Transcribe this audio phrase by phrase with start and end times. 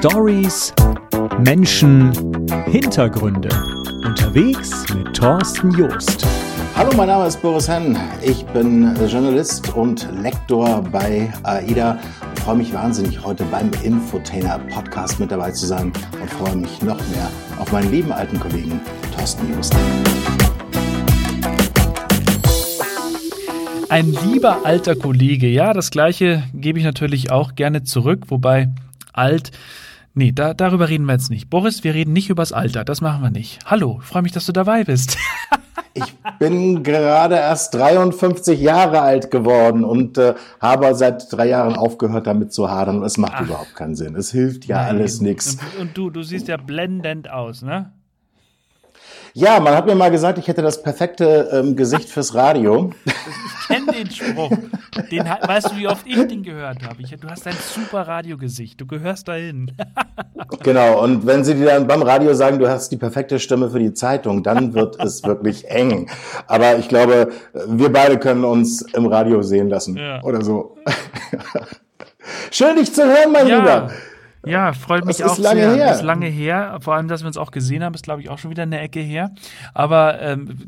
[0.00, 0.72] Stories,
[1.40, 2.10] Menschen,
[2.64, 3.50] Hintergründe.
[4.02, 6.26] Unterwegs mit Thorsten Joost.
[6.74, 7.98] Hallo, mein Name ist Boris Henn.
[8.22, 11.98] Ich bin Journalist und Lektor bei AIDA.
[12.34, 16.80] Ich freue mich wahnsinnig, heute beim Infotainer Podcast mit dabei zu sein und freue mich
[16.80, 18.80] noch mehr auf meinen lieben alten Kollegen
[19.14, 19.76] Thorsten Joost.
[23.90, 28.70] Ein lieber alter Kollege, ja, das gleiche gebe ich natürlich auch gerne zurück, wobei
[29.12, 29.50] alt.
[30.12, 31.50] Nee, da, darüber reden wir jetzt nicht.
[31.50, 33.60] Boris, wir reden nicht übers Alter, das machen wir nicht.
[33.66, 35.16] Hallo, freue mich, dass du dabei bist.
[35.94, 42.26] ich bin gerade erst 53 Jahre alt geworden und äh, habe seit drei Jahren aufgehört,
[42.26, 43.04] damit zu hadern.
[43.04, 44.16] Es macht Ach, überhaupt keinen Sinn.
[44.16, 44.96] Es hilft ja nein.
[44.96, 45.58] alles nichts.
[45.76, 47.92] Und, und du, du siehst ja blendend aus, ne?
[49.34, 52.90] Ja, man hat mir mal gesagt, ich hätte das perfekte ähm, Gesicht fürs Radio.
[53.04, 54.50] Ich kenne den Spruch.
[55.10, 57.02] Den, weißt du, wie oft ich den gehört habe?
[57.02, 58.80] du hast ein super Radiogesicht.
[58.80, 59.72] Du gehörst dahin.
[60.62, 61.02] Genau.
[61.02, 63.92] Und wenn sie dir dann beim Radio sagen, du hast die perfekte Stimme für die
[63.92, 66.10] Zeitung, dann wird es wirklich eng.
[66.46, 67.30] Aber ich glaube,
[67.66, 69.96] wir beide können uns im Radio sehen lassen.
[69.96, 70.22] Ja.
[70.22, 70.76] Oder so.
[72.50, 73.58] Schön, dich zu hören, mein ja.
[73.58, 73.90] Lieber.
[74.46, 75.74] Ja, freut mich das auch ist lange sehr.
[75.74, 75.86] Her.
[75.88, 76.78] Das ist lange her.
[76.80, 78.80] Vor allem, dass wir uns auch gesehen haben, ist, glaube ich, auch schon wieder eine
[78.80, 79.32] Ecke her.
[79.74, 80.58] Aber ähm,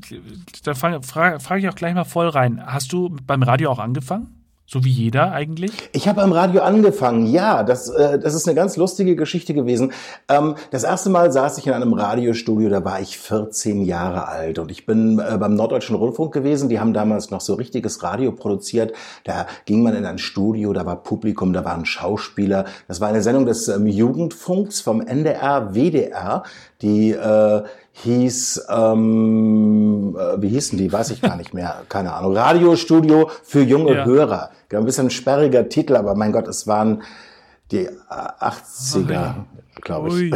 [0.64, 2.62] da frage frag ich auch gleich mal voll rein.
[2.64, 4.41] Hast du beim Radio auch angefangen?
[4.64, 5.72] So wie jeder eigentlich?
[5.92, 7.62] Ich habe am Radio angefangen, ja.
[7.64, 9.92] Das, äh, das ist eine ganz lustige Geschichte gewesen.
[10.28, 14.58] Ähm, das erste Mal saß ich in einem Radiostudio, da war ich 14 Jahre alt.
[14.58, 16.68] Und ich bin äh, beim Norddeutschen Rundfunk gewesen.
[16.68, 18.92] Die haben damals noch so richtiges Radio produziert.
[19.24, 22.64] Da ging man in ein Studio, da war Publikum, da waren Schauspieler.
[22.86, 26.44] Das war eine Sendung des ähm, Jugendfunks vom NDR, WDR.
[26.80, 27.62] Die äh,
[27.92, 33.62] hieß, ähm, äh, wie hießen die, weiß ich gar nicht mehr, keine Ahnung, Radiostudio für
[33.62, 34.04] junge ja.
[34.04, 34.50] Hörer.
[34.72, 37.02] Ein bisschen sperriger Titel, aber mein Gott, es waren
[37.70, 39.34] die 80er
[39.82, 40.32] glaube ich.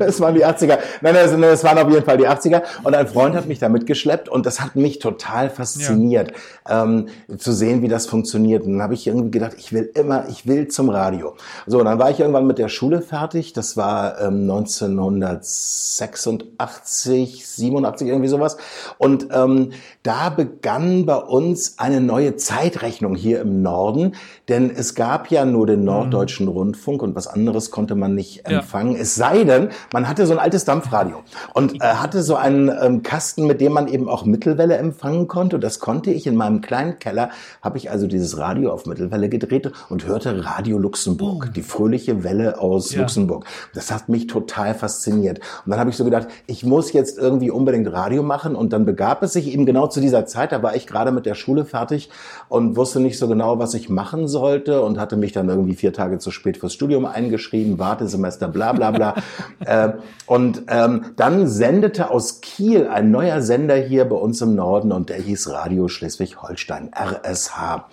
[0.00, 0.78] Es waren die 80er.
[1.00, 2.62] Nein, es, es waren auf jeden Fall die 80er.
[2.82, 6.32] Und ein Freund hat mich da mitgeschleppt und das hat mich total fasziniert,
[6.68, 6.84] ja.
[6.84, 7.06] ähm,
[7.38, 8.64] zu sehen, wie das funktioniert.
[8.64, 11.36] Und dann habe ich irgendwie gedacht, ich will immer, ich will zum Radio.
[11.66, 13.52] So, und dann war ich irgendwann mit der Schule fertig.
[13.52, 18.56] Das war ähm, 1986, 87, irgendwie sowas.
[18.98, 19.70] Und ähm,
[20.02, 24.16] da begann bei uns eine neue Zeitrechnung hier im Norden,
[24.48, 25.86] denn es gab ja nur den mhm.
[25.86, 26.48] Norddeutschen.
[26.48, 28.60] Rundfunk und was anderes konnte man nicht empfangen.
[28.60, 31.22] Ja empfangen, es sei denn, man hatte so ein altes Dampfradio
[31.52, 35.58] und äh, hatte so einen ähm, Kasten, mit dem man eben auch Mittelwelle empfangen konnte.
[35.58, 39.70] Das konnte ich in meinem kleinen Keller, habe ich also dieses Radio auf Mittelwelle gedreht
[39.90, 41.52] und hörte Radio Luxemburg, oh.
[41.54, 43.00] die fröhliche Welle aus ja.
[43.00, 43.44] Luxemburg.
[43.74, 45.40] Das hat mich total fasziniert.
[45.64, 48.86] Und dann habe ich so gedacht, ich muss jetzt irgendwie unbedingt Radio machen und dann
[48.86, 51.64] begab es sich eben genau zu dieser Zeit, da war ich gerade mit der Schule
[51.64, 52.08] fertig
[52.48, 55.92] und wusste nicht so genau, was ich machen sollte und hatte mich dann irgendwie vier
[55.92, 59.14] Tage zu spät fürs Studium eingeschrieben, Wartesemester, bla bla bla
[59.66, 59.94] äh,
[60.26, 65.08] und ähm, dann sendete aus Kiel ein neuer Sender hier bei uns im Norden und
[65.08, 67.86] der hieß Radio Schleswig-Holstein, RSH.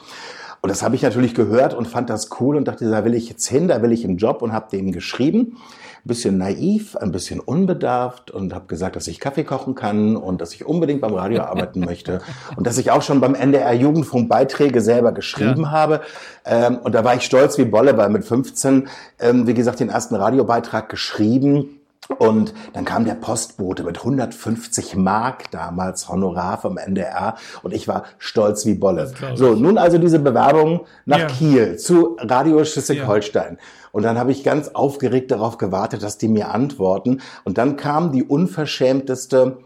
[0.62, 3.30] Und das habe ich natürlich gehört und fand das cool und dachte, da will ich
[3.30, 5.58] jetzt hin, da will ich einen Job und habe denen geschrieben
[6.06, 10.54] bisschen naiv, ein bisschen unbedarft und habe gesagt, dass ich Kaffee kochen kann und dass
[10.54, 12.22] ich unbedingt beim Radio arbeiten möchte
[12.56, 15.72] und dass ich auch schon beim NDR Jugendfunk Beiträge selber geschrieben ja.
[15.72, 16.02] habe.
[16.46, 18.88] Ähm, und da war ich stolz wie Bolle, weil mit 15,
[19.20, 21.79] ähm, wie gesagt, den ersten Radiobeitrag geschrieben.
[22.18, 28.04] Und dann kam der Postbote mit 150 Mark damals Honorar vom NDR und ich war
[28.18, 29.14] stolz wie Bolle.
[29.36, 31.28] So, nun also diese Bewerbung nach ja.
[31.28, 33.58] Kiel zu Radio Schleswig-Holstein.
[33.60, 33.64] Ja.
[33.92, 37.22] Und dann habe ich ganz aufgeregt darauf gewartet, dass die mir antworten.
[37.44, 39.60] Und dann kam die unverschämteste,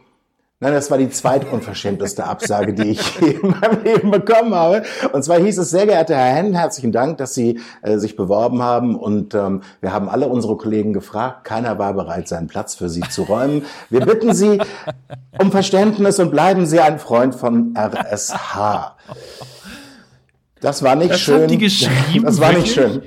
[0.63, 4.83] nein, das war die zweitunverschämteste Absage, die ich in meinem Leben bekommen habe.
[5.11, 8.61] Und zwar hieß es, sehr geehrter Herr Henn, herzlichen Dank, dass Sie äh, sich beworben
[8.63, 8.95] haben.
[8.95, 11.43] Und ähm, wir haben alle unsere Kollegen gefragt.
[11.43, 13.65] Keiner war bereit, seinen Platz für Sie zu räumen.
[13.89, 14.59] Wir bitten Sie
[15.37, 18.95] um Verständnis und bleiben Sie ein Freund von RSH.
[20.61, 21.41] Das war nicht das schön.
[21.41, 23.01] Haben die geschrieben, das war nicht schön.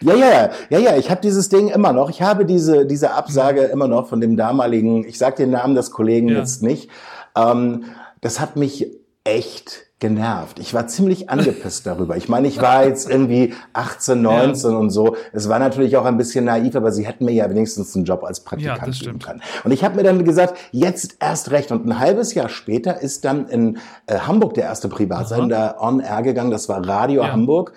[0.00, 2.10] Ja, ja, ja, ja, ich habe dieses Ding immer noch.
[2.10, 5.90] Ich habe diese, diese Absage immer noch von dem damaligen, ich sage den Namen des
[5.90, 6.38] Kollegen ja.
[6.38, 6.90] jetzt nicht.
[7.36, 7.84] Ähm,
[8.20, 8.86] das hat mich
[9.24, 10.60] echt genervt.
[10.60, 12.16] Ich war ziemlich angepisst darüber.
[12.16, 14.76] Ich meine, ich war jetzt irgendwie 18, 19 ja.
[14.76, 15.16] und so.
[15.32, 18.22] Es war natürlich auch ein bisschen naiv, aber sie hätten mir ja wenigstens einen Job
[18.22, 19.42] als Praktikant ja, geben können.
[19.64, 21.72] Und ich habe mir dann gesagt, jetzt erst recht.
[21.72, 26.22] Und ein halbes Jahr später ist dann in äh, Hamburg der erste Privatsender on air
[26.22, 26.52] gegangen.
[26.52, 27.32] Das war Radio ja.
[27.32, 27.72] Hamburg.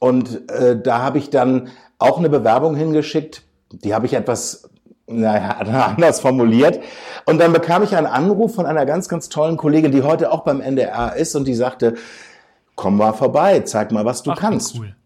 [0.00, 1.68] Und äh, da habe ich dann
[2.00, 3.44] auch eine Bewerbung hingeschickt.
[3.70, 4.68] Die habe ich etwas
[5.06, 5.50] naja,
[5.96, 6.80] anders formuliert.
[7.26, 10.40] Und dann bekam ich einen Anruf von einer ganz, ganz tollen Kollegin, die heute auch
[10.40, 11.94] beim NDR ist und die sagte,
[12.74, 14.76] komm mal vorbei, zeig mal, was du Ach, kannst.
[14.76, 14.96] Cool.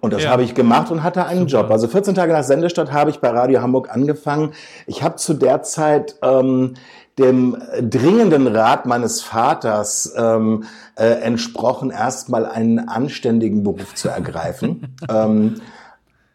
[0.00, 0.30] Und das ja.
[0.30, 1.62] habe ich gemacht und hatte einen Super.
[1.62, 1.70] Job.
[1.70, 4.52] Also 14 Tage nach Sendestart habe ich bei Radio Hamburg angefangen.
[4.86, 6.74] Ich habe zu der Zeit ähm,
[7.18, 10.64] dem dringenden Rat meines Vaters ähm,
[10.96, 14.96] äh, entsprochen, erstmal einen anständigen Beruf zu ergreifen.
[15.10, 15.60] ähm,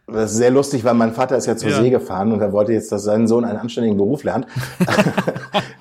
[0.05, 1.77] das ist sehr lustig, weil mein Vater ist ja zur ja.
[1.77, 4.47] See gefahren und er wollte jetzt, dass sein Sohn einen anständigen Beruf lernt.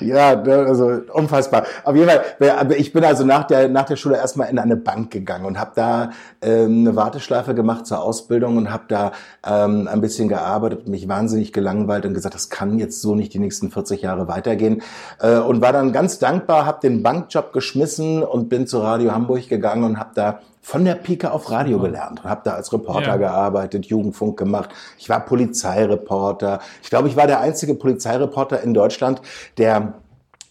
[0.00, 1.64] ja, ne, also unfassbar.
[1.84, 5.10] Auf jeden Fall, ich bin also nach der, nach der Schule erstmal in eine Bank
[5.10, 6.10] gegangen und habe da
[6.42, 9.12] ähm, eine Warteschleife gemacht zur Ausbildung und habe da
[9.46, 13.38] ähm, ein bisschen gearbeitet, mich wahnsinnig gelangweilt und gesagt, das kann jetzt so nicht die
[13.38, 14.82] nächsten 40 Jahre weitergehen.
[15.20, 19.48] Äh, und war dann ganz dankbar, habe den Bankjob geschmissen und bin zu Radio Hamburg
[19.48, 23.12] gegangen und habe da von der Pike auf Radio gelernt und habe da als Reporter
[23.12, 23.16] ja.
[23.16, 24.68] gearbeitet, Jugendfunk gemacht.
[24.98, 26.60] Ich war Polizeireporter.
[26.82, 29.22] Ich glaube, ich war der einzige Polizeireporter in Deutschland,
[29.56, 29.94] der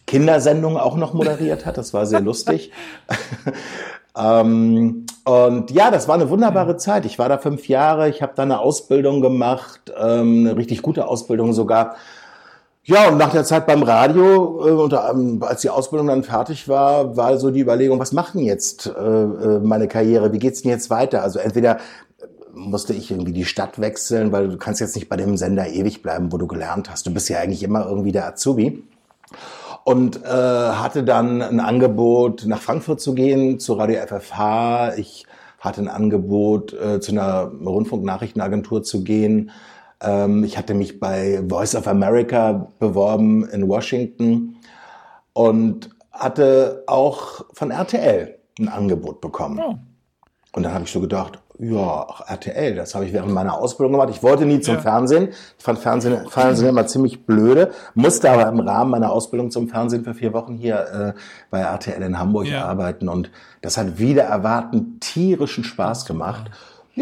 [0.08, 1.78] Kindersendungen auch noch moderiert hat.
[1.78, 2.72] Das war sehr lustig.
[4.18, 7.06] ähm, und ja, das war eine wunderbare Zeit.
[7.06, 8.08] Ich war da fünf Jahre.
[8.08, 11.94] Ich habe da eine Ausbildung gemacht, ähm, eine richtig gute Ausbildung sogar
[12.88, 16.68] ja, und nach der Zeit beim Radio, äh, und, ähm, als die Ausbildung dann fertig
[16.68, 20.32] war, war so die Überlegung, was machen jetzt äh, äh, meine Karriere?
[20.32, 21.22] Wie geht's denn jetzt weiter?
[21.22, 25.16] Also entweder äh, musste ich irgendwie die Stadt wechseln, weil du kannst jetzt nicht bei
[25.16, 27.06] dem Sender ewig bleiben, wo du gelernt hast.
[27.06, 28.82] Du bist ja eigentlich immer irgendwie der Azubi.
[29.84, 34.94] Und äh, hatte dann ein Angebot, nach Frankfurt zu gehen, zu Radio FFH.
[34.96, 35.26] Ich
[35.60, 39.50] hatte ein Angebot, äh, zu einer Rundfunknachrichtenagentur zu gehen.
[40.00, 44.56] Ähm, ich hatte mich bei Voice of America beworben in Washington
[45.32, 49.60] und hatte auch von RTL ein Angebot bekommen.
[49.60, 49.74] Oh.
[50.52, 54.10] Und dann habe ich so gedacht, ja, RTL, das habe ich während meiner Ausbildung gemacht.
[54.10, 54.80] Ich wollte nie zum ja.
[54.80, 55.28] Fernsehen.
[55.58, 60.04] Ich fand Fernsehen, Fernsehen immer ziemlich blöde, musste aber im Rahmen meiner Ausbildung zum Fernsehen
[60.04, 61.20] für vier Wochen hier äh,
[61.50, 62.64] bei RTL in Hamburg ja.
[62.64, 63.08] arbeiten.
[63.08, 63.30] Und
[63.60, 66.44] das hat wieder erwarten tierischen Spaß gemacht.
[66.46, 66.52] Ja,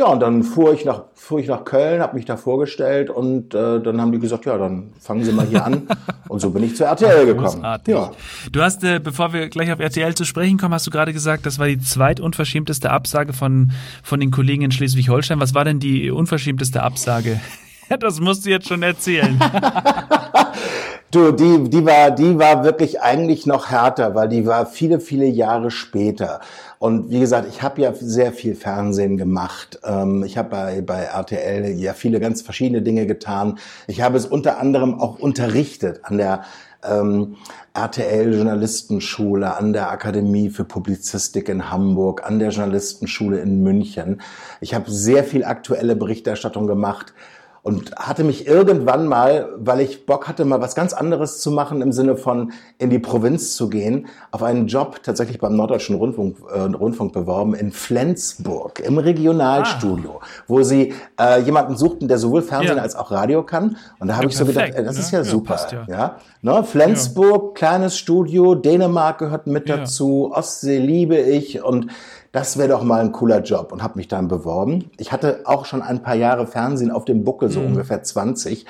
[0.05, 3.81] und dann fuhr ich nach, fuhr ich nach Köln, habe mich da vorgestellt und äh,
[3.81, 5.89] dann haben die gesagt, ja, dann fangen Sie mal hier an.
[6.29, 7.65] und so bin ich zu RTL gekommen.
[7.87, 8.11] Ja.
[8.53, 11.47] Du hast, äh, bevor wir gleich auf RTL zu sprechen kommen, hast du gerade gesagt,
[11.47, 13.73] das war die zweitunverschämteste Absage von,
[14.03, 15.41] von den Kollegen in Schleswig-Holstein.
[15.41, 17.41] Was war denn die unverschämteste Absage?
[18.01, 19.41] das musst du jetzt schon erzählen.
[21.13, 25.25] Du, die, die war, die war wirklich eigentlich noch härter, weil die war viele, viele
[25.27, 26.41] Jahre später.
[26.79, 29.81] Und wie gesagt, ich habe ja sehr viel Fernsehen gemacht.
[29.85, 33.59] Ähm, ich habe bei, bei RTL ja viele ganz verschiedene Dinge getan.
[33.87, 36.45] Ich habe es unter anderem auch unterrichtet an der
[36.85, 37.37] ähm,
[37.75, 44.21] RTL Journalistenschule, an der Akademie für Publizistik in Hamburg, an der Journalistenschule in München.
[44.61, 47.13] Ich habe sehr viel aktuelle Berichterstattung gemacht
[47.67, 51.83] und hatte mich irgendwann mal, weil ich Bock hatte, mal was ganz anderes zu machen
[51.83, 56.37] im Sinne von in die Provinz zu gehen, auf einen Job tatsächlich beim Norddeutschen Rundfunk,
[56.49, 60.27] äh, Rundfunk beworben in Flensburg im Regionalstudio, ah.
[60.47, 62.83] wo sie äh, jemanden suchten, der sowohl Fernsehen ja.
[62.85, 63.77] als auch Radio kann.
[63.99, 65.55] Und da habe ja, ich so gedacht, ey, das ja, ist ja, super.
[65.55, 65.87] Passt, ja.
[65.89, 66.17] ja?
[66.43, 66.63] Ne?
[66.63, 71.91] Flensburg, kleines Studio, Dänemark gehört mit dazu, Ostsee liebe ich und
[72.37, 74.91] das wäre doch mal ein cooler Job und habe mich dann beworben.
[74.99, 77.69] Ich hatte auch schon ein paar Jahre Fernsehen auf dem Buckel, so mhm.
[77.69, 78.67] ungefähr 20.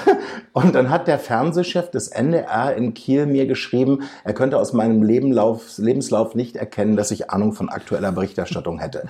[0.52, 5.02] Und dann hat der Fernsehchef des NDR in Kiel mir geschrieben, er könnte aus meinem
[5.02, 9.08] Lebenlauf, Lebenslauf nicht erkennen, dass ich Ahnung von aktueller Berichterstattung hätte.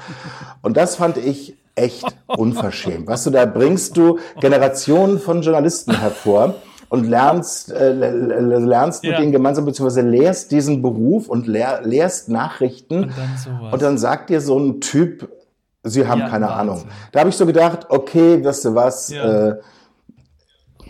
[0.62, 3.08] Und das fand ich echt unverschämt.
[3.08, 6.54] Was du da bringst du Generationen von Journalisten hervor
[6.88, 9.10] und lernst, äh, lernst ja.
[9.10, 13.04] mit denen gemeinsam, beziehungsweise lehrst diesen Beruf und lehr, lehrst Nachrichten.
[13.04, 15.28] Und dann, und dann sagt dir so ein Typ,
[15.82, 16.60] sie haben ja, keine Wahnsinn.
[16.60, 16.84] Ahnung.
[17.12, 19.48] Da habe ich so gedacht, okay, weißt du was, ja.
[19.48, 19.56] äh,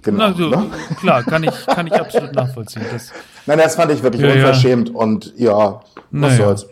[0.03, 0.25] Genau.
[0.25, 0.67] Also, ne?
[1.01, 2.85] Klar, kann ich, kann ich absolut nachvollziehen.
[2.93, 3.13] Das,
[3.47, 6.37] Nein, das fand ich wirklich ja, unverschämt und ja, was naja.
[6.37, 6.67] soll's.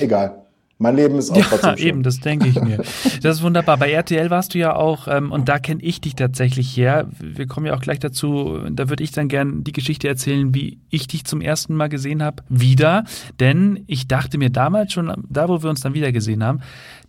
[0.00, 0.41] Egal.
[0.82, 1.86] Mein Leben ist auch ja, trotzdem schön.
[1.86, 2.82] eben, das denke ich mir.
[3.22, 3.76] Das ist wunderbar.
[3.76, 7.08] Bei RTL warst du ja auch, ähm, und da kenne ich dich tatsächlich her.
[7.20, 10.78] Wir kommen ja auch gleich dazu, da würde ich dann gern die Geschichte erzählen, wie
[10.90, 13.04] ich dich zum ersten Mal gesehen habe, wieder.
[13.38, 16.60] Denn ich dachte mir damals schon, da wo wir uns dann wieder gesehen haben,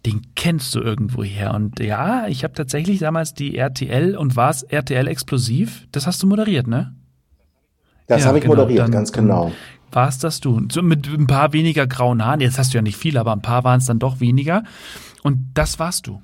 [0.06, 1.54] den kennst du irgendwo her.
[1.56, 5.88] Und ja, ich habe tatsächlich damals die RTL und war es RTL Explosiv?
[5.92, 6.94] Das hast du moderiert, ne?
[8.08, 8.56] Das ja, habe ich genau.
[8.56, 9.52] moderiert, dann, ganz genau
[9.96, 10.62] war es das du.
[10.72, 12.42] So mit ein paar weniger grauen Haaren.
[12.42, 14.64] Jetzt hast du ja nicht viel, aber ein paar waren es dann doch weniger.
[15.22, 16.22] Und das warst du.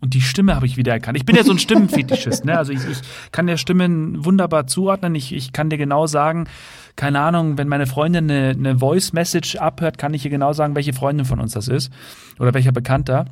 [0.00, 1.16] Und die Stimme habe ich wieder erkannt.
[1.16, 2.58] Ich bin ja so ein Stimmenfetischist, ne?
[2.58, 3.00] Also ich, ich
[3.30, 5.14] kann der Stimmen wunderbar zuordnen.
[5.14, 6.48] Ich, ich kann dir genau sagen,
[6.96, 10.92] keine Ahnung, wenn meine Freundin eine, eine Voice-Message abhört, kann ich ihr genau sagen, welche
[10.92, 11.92] Freundin von uns das ist.
[12.40, 13.26] Oder welcher Bekannter.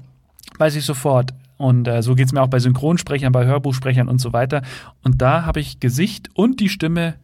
[0.58, 1.34] Weiß ich sofort.
[1.56, 4.62] Und äh, so geht's mir auch bei Synchronsprechern, bei Hörbuchsprechern und so weiter.
[5.02, 7.16] Und da habe ich Gesicht und die Stimme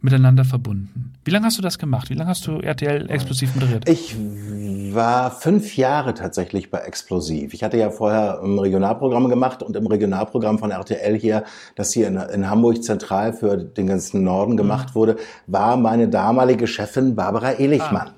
[0.00, 1.14] miteinander verbunden.
[1.24, 2.08] Wie lange hast du das gemacht?
[2.08, 3.88] Wie lange hast du RTL explosiv moderiert?
[3.88, 4.16] Ich
[4.94, 7.52] war fünf Jahre tatsächlich bei Explosiv.
[7.52, 12.08] Ich hatte ja vorher ein Regionalprogramm gemacht und im Regionalprogramm von RTL hier, das hier
[12.08, 17.52] in, in Hamburg zentral für den ganzen Norden gemacht wurde, war meine damalige Chefin Barbara
[17.52, 18.10] Elichmann,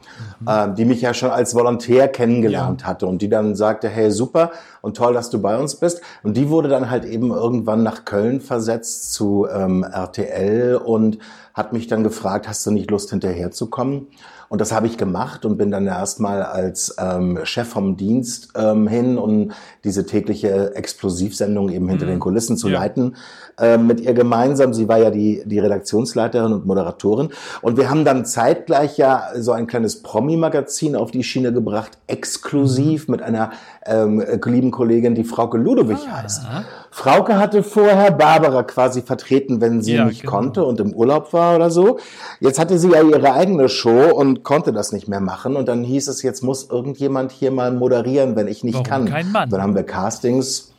[0.45, 0.67] ah.
[0.67, 2.87] äh, die mich ja schon als Volontär kennengelernt ja.
[2.87, 6.01] hatte und die dann sagte, hey super und toll, dass du bei uns bist.
[6.23, 11.19] Und die wurde dann halt eben irgendwann nach Köln versetzt zu ähm, RTL und
[11.55, 14.09] hat mich dann gefragt, hast du nicht Lust hinterherzukommen?
[14.51, 18.89] Und das habe ich gemacht und bin dann erstmal als ähm, Chef vom Dienst ähm,
[18.89, 19.53] hin und
[19.85, 22.11] diese tägliche Explosivsendung eben hinter mhm.
[22.11, 22.81] den Kulissen zu ja.
[22.81, 23.15] leiten
[23.61, 24.75] äh, mit ihr gemeinsam.
[24.75, 27.29] Sie war ja die, die Redaktionsleiterin und Moderatorin.
[27.63, 33.07] Und wir haben dann zeitgleich ja so ein kleines Promi-Magazin auf die Schiene gebracht, exklusiv
[33.07, 33.13] mhm.
[33.13, 33.53] mit einer
[33.87, 36.23] ähm, lieben Kollegin, die Frauke Ludowig ah.
[36.23, 36.43] heißt.
[36.91, 40.33] Frauke hatte vorher Barbara quasi vertreten, wenn sie ja, nicht genau.
[40.33, 41.99] konnte und im Urlaub war oder so.
[42.41, 45.57] Jetzt hatte sie ja ihre eigene Show und konnte das nicht mehr machen.
[45.57, 49.05] Und dann hieß es, jetzt muss irgendjemand hier mal moderieren, wenn ich nicht Warum kann.
[49.07, 49.51] Kein Mann.
[49.51, 50.73] Dann haben wir Castings.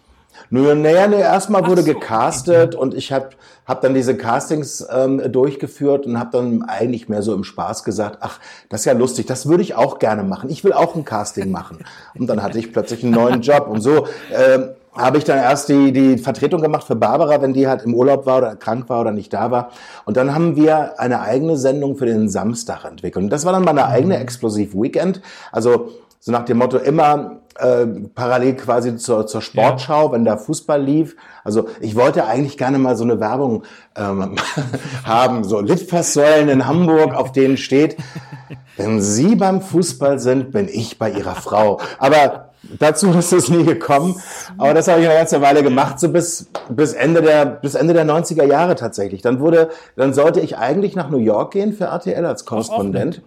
[0.49, 3.29] Nö, naja, nee, erstmal wurde so, gecastet und ich habe
[3.65, 8.17] hab dann diese Castings ähm, durchgeführt und habe dann eigentlich mehr so im Spaß gesagt,
[8.21, 8.39] ach,
[8.69, 10.49] das ist ja lustig, das würde ich auch gerne machen.
[10.49, 11.79] Ich will auch ein Casting machen.
[12.17, 14.07] Und dann hatte ich plötzlich einen neuen Job und so.
[14.33, 17.93] Ähm, habe ich dann erst die, die Vertretung gemacht für Barbara, wenn die halt im
[17.93, 19.69] Urlaub war oder krank war oder nicht da war.
[20.05, 23.23] Und dann haben wir eine eigene Sendung für den Samstag entwickelt.
[23.23, 24.21] Und das war dann meine eigene mhm.
[24.21, 25.21] Explosiv Weekend.
[25.51, 30.11] Also so nach dem Motto immer äh, parallel quasi zur, zur Sportschau, ja.
[30.11, 31.15] wenn da Fußball lief.
[31.43, 33.63] Also ich wollte eigentlich gerne mal so eine Werbung
[33.95, 34.35] ähm,
[35.03, 37.97] haben, so Litfaßsäulen in Hamburg, auf denen steht,
[38.77, 41.79] wenn Sie beim Fußball sind, bin ich bei Ihrer Frau.
[41.97, 44.21] Aber Dazu ist es nie gekommen.
[44.57, 47.93] Aber das habe ich eine ganze Weile gemacht, so bis, bis Ende der, bis Ende
[47.93, 49.21] der 90er Jahre tatsächlich.
[49.21, 53.21] Dann wurde, dann sollte ich eigentlich nach New York gehen für RTL als Korrespondent.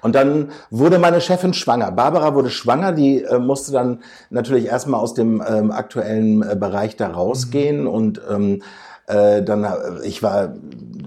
[0.00, 1.92] Und dann wurde meine Chefin schwanger.
[1.92, 4.00] Barbara wurde schwanger, die äh, musste dann
[4.30, 7.88] natürlich erstmal aus dem ähm, aktuellen äh, Bereich da rausgehen mhm.
[7.88, 8.62] und ähm,
[9.08, 9.70] äh, dann, äh,
[10.04, 10.54] ich war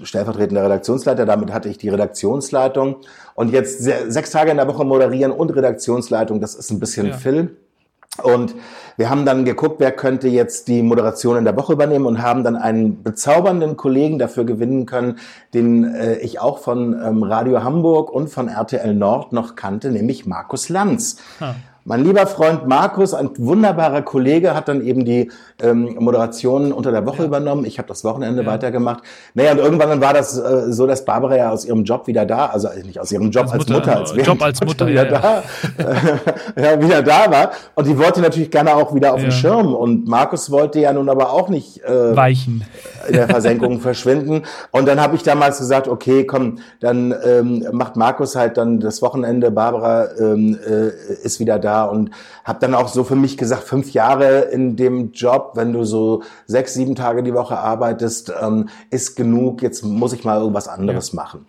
[0.03, 2.97] stellvertretender Redaktionsleiter, damit hatte ich die Redaktionsleitung.
[3.35, 7.13] Und jetzt sechs Tage in der Woche moderieren und Redaktionsleitung, das ist ein bisschen ja.
[7.13, 7.55] Phil.
[8.21, 8.55] Und
[8.97, 12.43] wir haben dann geguckt, wer könnte jetzt die Moderation in der Woche übernehmen und haben
[12.43, 15.17] dann einen bezaubernden Kollegen dafür gewinnen können,
[15.53, 20.25] den äh, ich auch von ähm, Radio Hamburg und von RTL Nord noch kannte, nämlich
[20.25, 21.17] Markus Lanz.
[21.39, 21.55] Hm.
[21.83, 25.31] Mein lieber Freund Markus, ein wunderbarer Kollege, hat dann eben die
[25.63, 27.25] ähm, Moderationen unter der Woche ja.
[27.25, 27.65] übernommen.
[27.65, 28.47] Ich habe das Wochenende ja.
[28.47, 29.03] weitergemacht.
[29.33, 32.23] Naja, und irgendwann dann war das äh, so, dass Barbara ja aus ihrem Job wieder
[32.25, 35.11] da, also nicht aus ihrem Job als, als Mutter, Mutter, als Job als Mutter wieder
[35.11, 35.43] ja, da,
[36.55, 37.51] äh, ja, wieder da war.
[37.73, 39.29] Und die wollte natürlich gerne auch wieder auf ja.
[39.29, 39.73] den Schirm.
[39.73, 42.63] Und Markus wollte ja nun aber auch nicht äh, weichen
[43.07, 44.43] in der Versenkung verschwinden.
[44.69, 49.01] Und dann habe ich damals gesagt, okay, komm, dann ähm, macht Markus halt dann das
[49.01, 49.49] Wochenende.
[49.49, 50.89] Barbara ähm, äh,
[51.23, 52.11] ist wieder da da und
[52.43, 56.23] habe dann auch so für mich gesagt, fünf Jahre in dem Job, wenn du so
[56.45, 61.11] sechs, sieben Tage die Woche arbeitest, ähm, ist genug, jetzt muss ich mal irgendwas anderes
[61.11, 61.15] ja.
[61.15, 61.45] machen.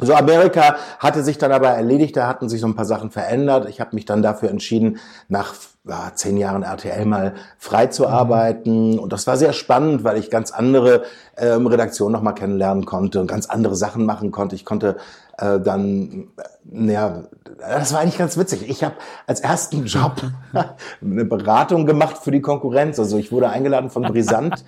[0.00, 3.68] So Amerika hatte sich dann aber erledigt, da hatten sich so ein paar Sachen verändert.
[3.68, 5.54] Ich habe mich dann dafür entschieden, nach
[5.86, 8.08] ja, zehn Jahren RTL mal frei zu mhm.
[8.08, 8.98] arbeiten.
[8.98, 11.02] Und das war sehr spannend, weil ich ganz andere
[11.36, 14.56] ähm, Redaktionen nochmal kennenlernen konnte und ganz andere Sachen machen konnte.
[14.56, 14.96] Ich konnte
[15.38, 16.28] äh, dann,
[16.72, 17.24] äh, ja,
[17.58, 18.68] das war eigentlich ganz witzig.
[18.68, 18.94] Ich habe
[19.26, 20.16] als ersten Job
[21.02, 22.98] eine Beratung gemacht für die Konkurrenz.
[22.98, 24.64] Also ich wurde eingeladen von Brisant,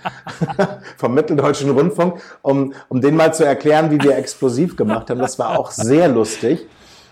[0.97, 5.21] vom Mitteldeutschen Rundfunk, um, um denen mal zu erklären, wie wir explosiv gemacht haben.
[5.21, 6.67] Das war auch sehr lustig.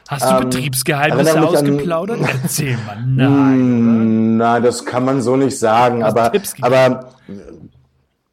[0.09, 2.21] Hast du ähm, Betriebsgeheimnisse ausgeplaudert?
[2.21, 3.03] An, Erzähl mal.
[3.07, 4.37] Nein.
[4.37, 6.03] Nein, das kann man so nicht sagen.
[6.03, 7.11] aber, aber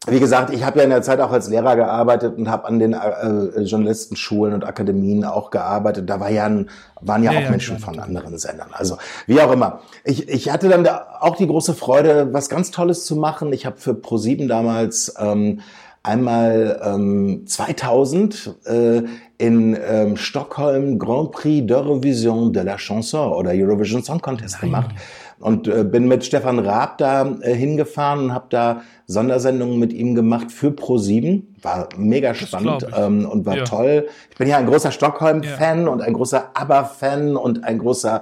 [0.07, 2.79] wie gesagt, ich habe ja in der Zeit auch als Lehrer gearbeitet und habe an
[2.79, 6.09] den äh, Journalistenschulen und Akademien auch gearbeitet.
[6.09, 8.69] Da war ja ein, waren ja, ja auch ja, Menschen von anderen Sendern.
[8.71, 9.81] Also wie auch immer.
[10.03, 13.53] Ich, ich hatte dann auch die große Freude, was ganz Tolles zu machen.
[13.53, 15.61] Ich habe für ProSieben damals ähm,
[16.01, 19.03] einmal ähm, 2000 äh,
[19.37, 24.71] in ähm, Stockholm Grand Prix d'Eurovision de la Chanson oder Eurovision Song Contest Nein.
[24.71, 24.95] gemacht
[25.41, 30.15] und äh, bin mit Stefan Raab da äh, hingefahren und habe da Sondersendungen mit ihm
[30.15, 31.41] gemacht für Pro7.
[31.61, 33.63] War mega spannend ähm, und war ja.
[33.63, 34.07] toll.
[34.29, 35.89] Ich bin ja ein großer Stockholm-Fan ja.
[35.89, 38.21] und ein großer ABBA-Fan und ein großer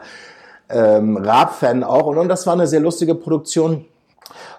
[0.70, 2.08] ähm, Raab-Fan auch.
[2.08, 3.86] Und, und das war eine sehr lustige Produktion.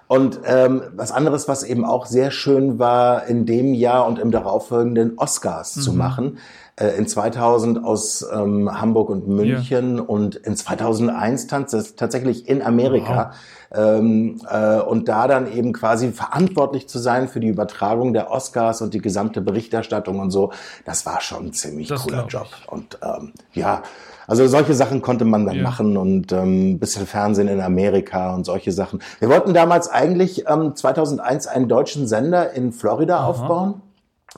[0.07, 4.31] Und ähm, was anderes, was eben auch sehr schön war, in dem Jahr und im
[4.31, 5.81] darauffolgenden Oscars mhm.
[5.81, 6.37] zu machen.
[6.81, 10.03] Äh, in 2000 aus ähm, Hamburg und München ja.
[10.03, 13.31] und in 2001 tatsächlich in Amerika.
[13.31, 13.99] Wow.
[13.99, 18.81] Ähm, äh, und da dann eben quasi verantwortlich zu sein für die Übertragung der Oscars
[18.81, 20.51] und die gesamte Berichterstattung und so,
[20.83, 22.47] das war schon ein ziemlich das cooler Job.
[22.67, 23.83] Und ähm, ja,
[24.31, 25.63] also solche Sachen konnte man dann ja.
[25.63, 29.01] machen und ähm, bisschen Fernsehen in Amerika und solche Sachen.
[29.19, 33.27] Wir wollten damals eigentlich ähm, 2001 einen deutschen Sender in Florida Aha.
[33.27, 33.81] aufbauen.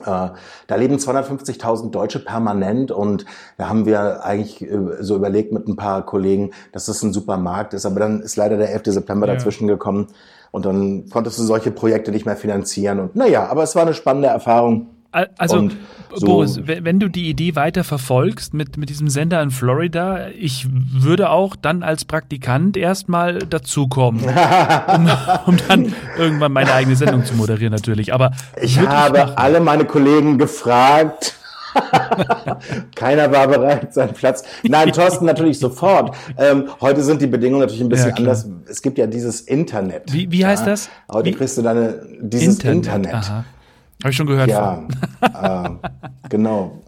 [0.02, 0.30] Äh,
[0.66, 3.26] da leben 250.000 Deutsche permanent und
[3.60, 7.38] da haben wir eigentlich äh, so überlegt mit ein paar Kollegen, dass das ein super
[7.38, 7.86] Markt ist.
[7.86, 8.86] Aber dann ist leider der 11.
[8.86, 9.36] September ja.
[9.36, 10.08] dazwischen gekommen
[10.50, 13.00] und dann konntest du solche Projekte nicht mehr finanzieren.
[13.00, 14.88] Und naja, aber es war eine spannende Erfahrung.
[15.38, 15.70] Also,
[16.15, 20.67] so Boris, wenn du die Idee weiter verfolgst mit, mit diesem Sender in Florida, ich
[20.72, 24.24] würde auch dann als Praktikant erstmal dazukommen,
[24.88, 25.10] um,
[25.46, 28.13] um dann irgendwann meine eigene Sendung zu moderieren natürlich.
[28.13, 29.34] Aber ich habe machen.
[29.36, 31.36] alle meine Kollegen gefragt.
[32.96, 34.43] Keiner war bereit, seinen Platz.
[34.63, 36.15] Nein, Thorsten natürlich sofort.
[36.38, 38.48] Ähm, heute sind die Bedingungen natürlich ein bisschen ja, anders.
[38.67, 40.13] Es gibt ja dieses Internet.
[40.13, 40.72] Wie, wie heißt ja?
[40.72, 40.89] das?
[41.12, 41.34] Heute wie?
[41.34, 43.05] kriegst du deine, dieses Internet.
[43.05, 43.46] Internet.
[44.02, 44.50] Habe ich schon gehört.
[44.50, 44.84] Ja,
[45.22, 45.70] äh,
[46.30, 46.84] genau.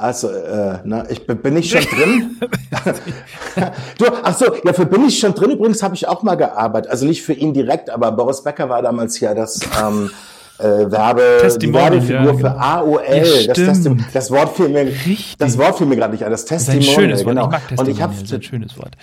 [0.00, 2.40] Also, äh, na, ich bin ich schon drin.
[3.98, 5.50] du, ach so, ja, für bin ich schon drin.
[5.50, 6.90] Übrigens habe ich auch mal gearbeitet.
[6.90, 10.10] Also nicht für ihn direkt, aber Boris Becker war damals ja das ähm,
[10.58, 12.38] äh, Werbe, Werbefigur ja, genau.
[12.38, 13.02] für AOL.
[13.06, 15.36] Ja, das, das, das, Wort fiel mir, Richtig.
[15.38, 16.30] das Wort fiel mir gerade nicht ein.
[16.30, 17.50] Das Testimonial, das genau.
[17.70, 18.96] Ich Und ich habe ein schönes Wort.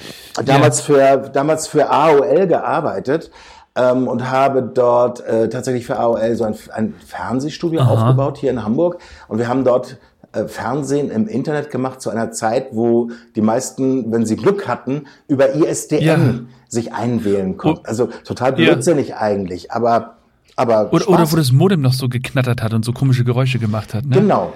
[0.46, 0.84] Damals ja.
[0.84, 3.30] für damals für AOL gearbeitet
[3.78, 7.92] ähm, und habe dort äh, tatsächlich für AOL so ein, ein Fernsehstudio Aha.
[7.92, 9.00] aufgebaut hier in Hamburg.
[9.28, 9.98] Und wir haben dort
[10.34, 15.04] äh, Fernsehen im Internet gemacht zu einer Zeit, wo die meisten, wenn sie Glück hatten,
[15.28, 16.40] über ISDN ja.
[16.68, 17.86] sich einwählen konnten.
[17.86, 19.18] Also total blödsinnig ja.
[19.20, 20.16] eigentlich, aber
[20.60, 23.94] aber oder, oder wo das Modem noch so geknattert hat und so komische Geräusche gemacht
[23.94, 24.06] hat.
[24.06, 24.16] Ne?
[24.16, 24.54] Genau,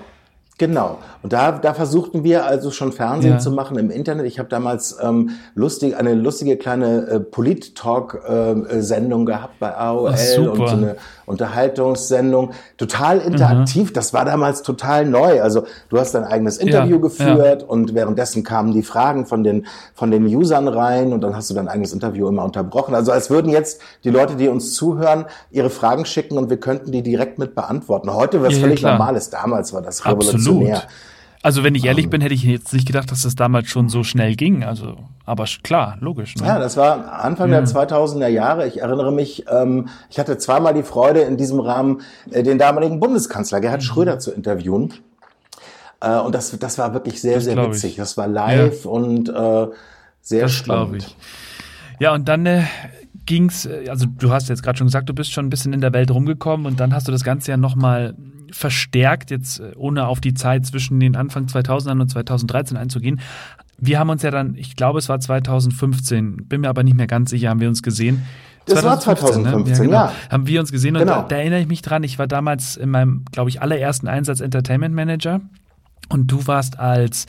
[0.61, 0.99] Genau.
[1.23, 3.39] Und da, da versuchten wir also schon Fernsehen ja.
[3.39, 4.27] zu machen im Internet.
[4.27, 10.37] Ich habe damals ähm, lustig, eine lustige kleine äh, Polit-Talk-Sendung äh, gehabt bei AOL Ach,
[10.37, 12.51] und so eine Unterhaltungssendung.
[12.77, 13.89] Total interaktiv.
[13.89, 13.93] Mhm.
[13.93, 15.41] Das war damals total neu.
[15.41, 17.67] Also du hast dein eigenes Interview ja, geführt ja.
[17.67, 19.65] und währenddessen kamen die Fragen von den,
[19.95, 22.93] von den Usern rein und dann hast du dein eigenes Interview immer unterbrochen.
[22.93, 26.91] Also als würden jetzt die Leute, die uns zuhören, ihre Fragen schicken und wir könnten
[26.91, 28.13] die direkt mit beantworten.
[28.13, 29.19] Heute wäre es völlig normal.
[29.31, 30.50] Damals war das revolutionär.
[30.59, 30.87] Absolut.
[31.43, 33.89] Also wenn ich ehrlich um, bin, hätte ich jetzt nicht gedacht, dass das damals schon
[33.89, 34.63] so schnell ging.
[34.63, 36.35] Also, aber klar, logisch.
[36.35, 36.45] Ne?
[36.45, 37.61] Ja, das war Anfang ja.
[37.61, 38.67] der 2000er Jahre.
[38.67, 42.99] Ich erinnere mich, ähm, ich hatte zweimal die Freude, in diesem Rahmen äh, den damaligen
[42.99, 43.85] Bundeskanzler Gerhard mhm.
[43.85, 44.93] Schröder zu interviewen.
[45.99, 47.91] Äh, und das, das war wirklich sehr, das sehr witzig.
[47.91, 47.97] Ich.
[47.97, 48.91] Das war live ja.
[48.91, 49.67] und äh,
[50.21, 51.07] sehr das spannend.
[51.07, 51.15] Ich.
[51.99, 52.63] Ja, und dann äh,
[53.25, 53.65] ging's.
[53.65, 55.93] Äh, Also du hast jetzt gerade schon gesagt, du bist schon ein bisschen in der
[55.93, 58.15] Welt rumgekommen und dann hast du das Ganze ja nochmal
[58.51, 63.19] verstärkt, jetzt äh, ohne auf die Zeit zwischen den Anfang 2000ern und 2013 einzugehen.
[63.77, 67.07] Wir haben uns ja dann, ich glaube, es war 2015, bin mir aber nicht mehr
[67.07, 68.23] ganz sicher, haben wir uns gesehen.
[68.65, 69.91] Das 2015, war 2015, ne?
[69.91, 70.13] ja, genau.
[70.13, 71.21] ja, Haben wir uns gesehen und genau.
[71.21, 74.39] da, da, erinnere ich mich dran, ich war damals in meinem, glaube ich, allerersten Einsatz
[74.39, 75.41] Entertainment Manager.
[76.09, 77.25] Und du warst als,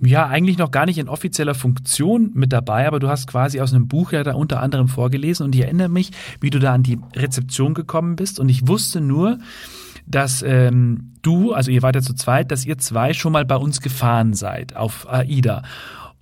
[0.00, 3.74] ja, eigentlich noch gar nicht in offizieller Funktion mit dabei, aber du hast quasi aus
[3.74, 6.82] einem Buch ja da unter anderem vorgelesen und ich erinnere mich, wie du da an
[6.82, 9.38] die Rezeption gekommen bist und ich wusste nur,
[10.06, 13.56] dass ähm, du, also ihr wart ja zu zweit, dass ihr zwei schon mal bei
[13.56, 15.62] uns gefahren seid auf AIDA.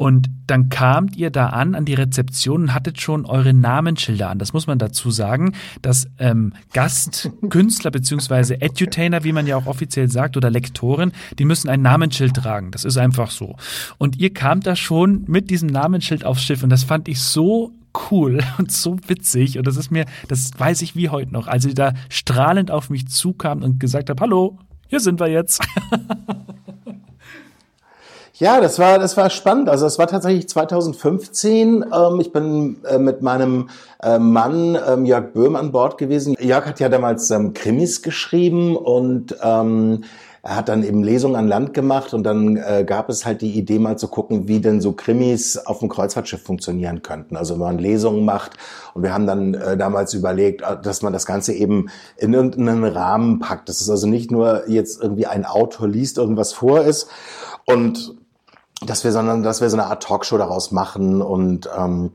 [0.01, 4.39] Und dann kamt ihr da an, an die Rezeption und hattet schon eure Namensschilder an.
[4.39, 10.09] Das muss man dazu sagen, dass ähm, Gastkünstler beziehungsweise Edutainer, wie man ja auch offiziell
[10.09, 12.71] sagt, oder Lektoren, die müssen ein Namensschild tragen.
[12.71, 13.57] Das ist einfach so.
[13.99, 17.75] Und ihr kamt da schon mit diesem Namensschild aufs Schiff und das fand ich so
[18.11, 19.59] cool und so witzig.
[19.59, 22.91] Und das ist mir, das weiß ich wie heute noch, als sie da strahlend auf
[22.91, 25.63] mich zukam und gesagt habe, hallo, hier sind wir jetzt.
[28.41, 29.69] Ja, das war, das war spannend.
[29.69, 31.85] Also es war tatsächlich 2015.
[31.93, 33.69] Ähm, ich bin äh, mit meinem
[34.03, 36.35] äh, Mann ähm, Jörg Böhm an Bord gewesen.
[36.41, 40.05] Jörg hat ja damals ähm, Krimis geschrieben und ähm,
[40.43, 43.53] er hat dann eben Lesungen an Land gemacht und dann äh, gab es halt die
[43.53, 47.37] Idee mal zu gucken, wie denn so Krimis auf dem Kreuzfahrtschiff funktionieren könnten.
[47.37, 48.53] Also wenn man Lesungen macht
[48.95, 52.85] und wir haben dann äh, damals überlegt, äh, dass man das Ganze eben in irgendeinen
[52.85, 53.69] Rahmen packt.
[53.69, 57.09] Das ist also nicht nur jetzt irgendwie ein Autor liest irgendwas vor ist
[57.67, 58.15] und
[58.87, 62.13] dass wir, sondern dass wir so eine Art Talkshow daraus machen und ähm,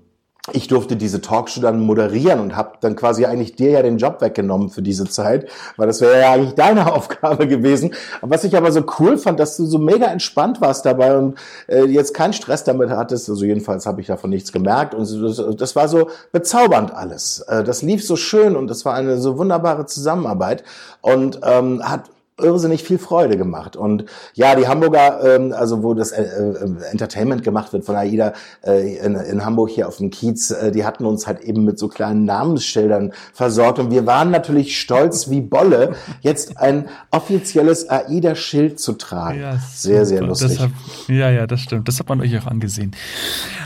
[0.53, 4.21] ich durfte diese Talkshow dann moderieren und habe dann quasi eigentlich dir ja den Job
[4.21, 7.93] weggenommen für diese Zeit, weil das wäre ja eigentlich deine Aufgabe gewesen.
[8.21, 11.85] Was ich aber so cool fand, dass du so mega entspannt warst dabei und äh,
[11.85, 13.29] jetzt keinen Stress damit hattest.
[13.29, 17.39] Also jedenfalls habe ich davon nichts gemerkt und das, das war so bezaubernd alles.
[17.47, 20.63] Äh, das lief so schön und das war eine so wunderbare Zusammenarbeit
[21.01, 22.03] und ähm, hat
[22.37, 23.77] irrsinnig viel Freude gemacht.
[23.77, 28.33] Und ja, die Hamburger, ähm, also wo das äh, äh, Entertainment gemacht wird von AIDA
[28.65, 31.79] äh, in, in Hamburg hier auf dem Kiez, äh, die hatten uns halt eben mit
[31.79, 33.79] so kleinen Namensschildern versorgt.
[33.79, 39.39] Und wir waren natürlich stolz wie Bolle, jetzt ein offizielles AIDA-Schild zu tragen.
[39.39, 40.59] Ja, sehr, sehr lustig.
[40.59, 40.71] Hab,
[41.07, 41.87] ja, ja, das stimmt.
[41.87, 42.91] Das hat man euch auch angesehen.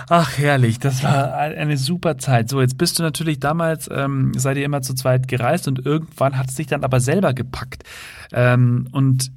[0.09, 0.77] Ach, herrlich.
[0.77, 2.49] Das war eine super Zeit.
[2.49, 6.37] So, jetzt bist du natürlich damals, ähm, seid ihr immer zu zweit gereist und irgendwann
[6.37, 7.83] hat es dich dann aber selber gepackt.
[8.31, 8.58] Ähm,
[8.91, 9.31] und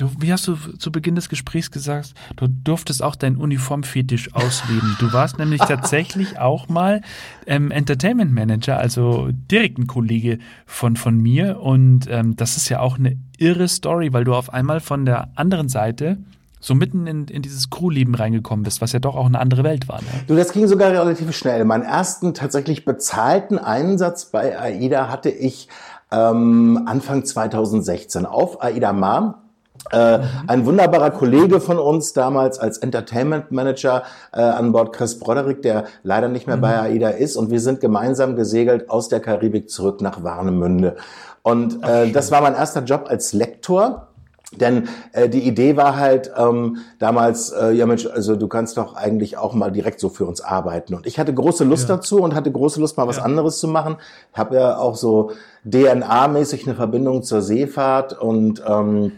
[0.00, 4.96] du, wie hast du zu Beginn des Gesprächs gesagt, du durftest auch deinen Uniformfetisch ausleben.
[4.98, 7.02] Du warst nämlich tatsächlich auch mal
[7.46, 11.60] ähm, Entertainment Manager, also direkt ein Kollege von, von mir.
[11.60, 15.28] Und ähm, das ist ja auch eine irre Story, weil du auf einmal von der
[15.36, 16.18] anderen Seite
[16.62, 19.88] so mitten in, in dieses Crewleben reingekommen bist, was ja doch auch eine andere Welt
[19.88, 20.02] war.
[20.02, 20.08] Ne?
[20.26, 21.64] Du, das ging sogar relativ schnell.
[21.64, 25.68] Meinen ersten tatsächlich bezahlten Einsatz bei AIDA hatte ich
[26.12, 29.42] ähm, Anfang 2016 auf Aida Mar.
[29.90, 30.24] Äh, mhm.
[30.46, 35.84] Ein wunderbarer Kollege von uns damals als Entertainment Manager äh, an Bord, Chris Broderick, der
[36.02, 36.60] leider nicht mehr mhm.
[36.60, 37.36] bei AIDA ist.
[37.36, 40.96] Und wir sind gemeinsam gesegelt aus der Karibik zurück nach Warnemünde.
[41.42, 44.08] Und äh, das war mein erster Job als Lektor.
[44.52, 48.94] Denn äh, die Idee war halt ähm, damals, äh, ja Mensch, also du kannst doch
[48.94, 50.94] eigentlich auch mal direkt so für uns arbeiten.
[50.94, 51.96] Und ich hatte große Lust ja.
[51.96, 53.22] dazu und hatte große Lust, mal was ja.
[53.22, 53.96] anderes zu machen.
[54.32, 55.30] Habe ja auch so
[55.64, 59.12] DNA-mäßig eine Verbindung zur Seefahrt und ähm,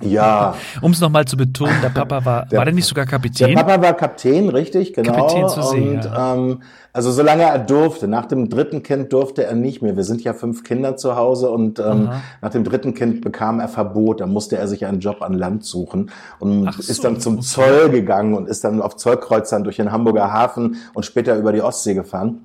[0.00, 0.54] ja.
[0.82, 3.48] um es nochmal zu betonen, der Papa war, der, war der nicht sogar Kapitän?
[3.48, 5.12] Der Papa war Kapitän, richtig, genau.
[5.12, 6.34] Kapitän zur See, und, ja.
[6.34, 6.62] ähm,
[6.92, 8.08] also solange er durfte.
[8.08, 9.96] Nach dem dritten Kind durfte er nicht mehr.
[9.96, 12.10] Wir sind ja fünf Kinder zu Hause und ähm,
[12.40, 14.20] nach dem dritten Kind bekam er Verbot.
[14.20, 16.10] Da musste er sich einen Job an Land suchen
[16.40, 17.42] und so, ist dann zum okay.
[17.42, 21.62] Zoll gegangen und ist dann auf Zollkreuzern durch den Hamburger Hafen und später über die
[21.62, 22.40] Ostsee gefahren.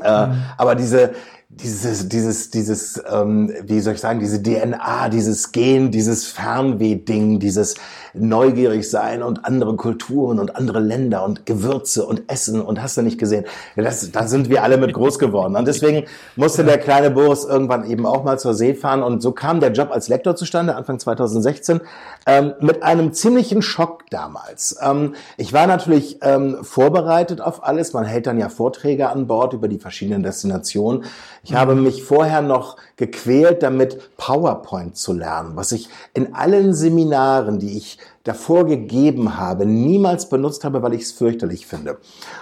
[0.00, 0.42] Äh, mhm.
[0.56, 1.12] Aber diese,
[1.48, 7.76] dieses, dieses, dieses, ähm, wie soll ich sagen, diese DNA, dieses Gen, dieses Fernweh-Ding, dieses
[8.14, 13.02] neugierig sein und andere Kulturen und andere Länder und Gewürze und Essen und hast du
[13.02, 13.44] nicht gesehen.
[13.76, 15.54] Das, da sind wir alle mit groß geworden.
[15.54, 19.04] Und deswegen musste der kleine Boris irgendwann eben auch mal zur See fahren.
[19.04, 21.80] Und so kam der Job als Lektor zustande, Anfang 2016,
[22.26, 24.78] ähm, mit einem ziemlichen Schock damals.
[24.82, 27.92] Ähm, ich war natürlich ähm, vorbereitet auf alles.
[27.92, 31.04] Man hält dann ja Vorträge an Bord über die verschiedenen Destinationen.
[31.46, 31.84] Ich habe mhm.
[31.84, 37.98] mich vorher noch gequält, damit PowerPoint zu lernen, was ich in allen Seminaren, die ich
[38.26, 41.98] davor gegeben habe, niemals benutzt habe, weil ich es fürchterlich finde.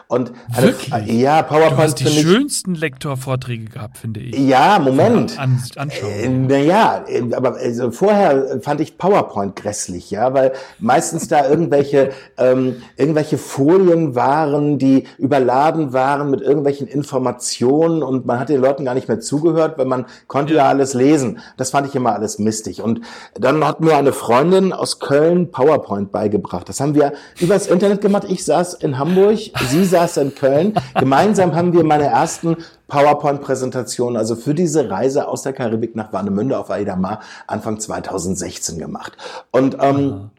[0.09, 1.21] Und eine, Wirklich?
[1.21, 4.39] ja, PowerPoint du hast die schönsten Lektorvorträge gehabt, finde ich.
[4.39, 5.39] Ja, Moment.
[5.39, 12.11] An, äh, naja, aber also vorher fand ich PowerPoint grässlich, ja, weil meistens da irgendwelche
[12.39, 18.87] ähm, irgendwelche Folien waren, die überladen waren mit irgendwelchen Informationen und man hat den Leuten
[18.87, 21.41] gar nicht mehr zugehört, weil man konnte ja alles lesen.
[21.59, 22.81] Das fand ich immer alles mistig.
[22.81, 23.03] Und
[23.35, 26.69] dann hat mir eine Freundin aus Köln PowerPoint PowerPoint beigebracht.
[26.69, 28.25] Das haben wir übers Internet gemacht.
[28.29, 30.75] Ich saß in Hamburg, sie saß in Köln.
[30.99, 32.57] Gemeinsam haben wir meine ersten
[32.89, 38.79] PowerPoint-Präsentationen, also für diese Reise aus der Karibik nach Warnemünde auf Aida Mar Anfang 2016
[38.79, 39.17] gemacht.
[39.51, 40.31] Und ähm,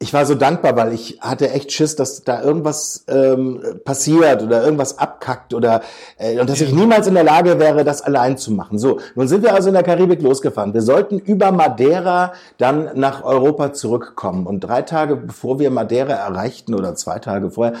[0.00, 4.62] ich war so dankbar, weil ich hatte echt Schiss, dass da irgendwas ähm, passiert oder
[4.62, 5.82] irgendwas abkackt oder
[6.18, 8.78] äh, und dass ich niemals in der Lage wäre, das allein zu machen.
[8.78, 10.72] So, nun sind wir also in der Karibik losgefahren.
[10.72, 14.46] Wir sollten über Madeira dann nach Europa zurückkommen.
[14.46, 17.74] Und drei Tage bevor wir Madeira erreichten oder zwei Tage vorher,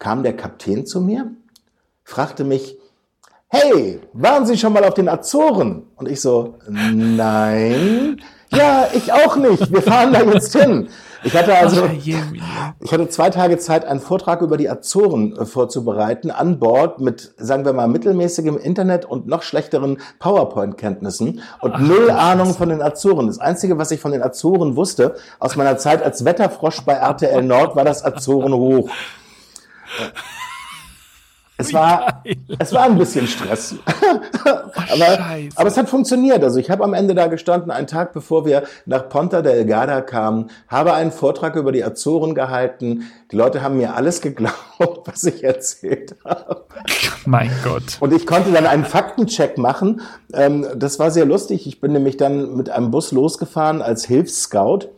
[0.00, 1.30] kam der Kapitän zu mir,
[2.02, 2.78] fragte mich,
[3.46, 5.84] hey, waren Sie schon mal auf den Azoren?
[5.94, 8.20] Und ich so, nein.
[8.52, 9.72] Ja, ich auch nicht.
[9.72, 10.88] Wir fahren da jetzt hin.
[11.22, 16.30] Ich hatte also, ich hatte zwei Tage Zeit, einen Vortrag über die Azoren äh, vorzubereiten,
[16.30, 22.10] an Bord mit, sagen wir mal, mittelmäßigem Internet und noch schlechteren PowerPoint-Kenntnissen und Ach, null
[22.10, 23.26] Ahnung von den Azoren.
[23.26, 27.42] Das Einzige, was ich von den Azoren wusste, aus meiner Zeit als Wetterfrosch bei RTL
[27.42, 28.88] Nord, war das Azoren hoch.
[31.60, 32.22] Es war,
[32.58, 33.76] es war ein bisschen Stress.
[34.44, 35.18] aber,
[35.54, 36.42] aber es hat funktioniert.
[36.42, 40.50] Also ich habe am Ende da gestanden, einen Tag bevor wir nach Ponta Delgada kamen,
[40.68, 43.10] habe einen Vortrag über die Azoren gehalten.
[43.30, 44.56] Die Leute haben mir alles geglaubt,
[45.04, 46.64] was ich erzählt habe.
[47.26, 47.98] Mein Gott.
[48.00, 50.00] Und ich konnte dann einen Faktencheck machen.
[50.32, 51.66] Ähm, das war sehr lustig.
[51.66, 54.88] Ich bin nämlich dann mit einem Bus losgefahren als Hilfsscout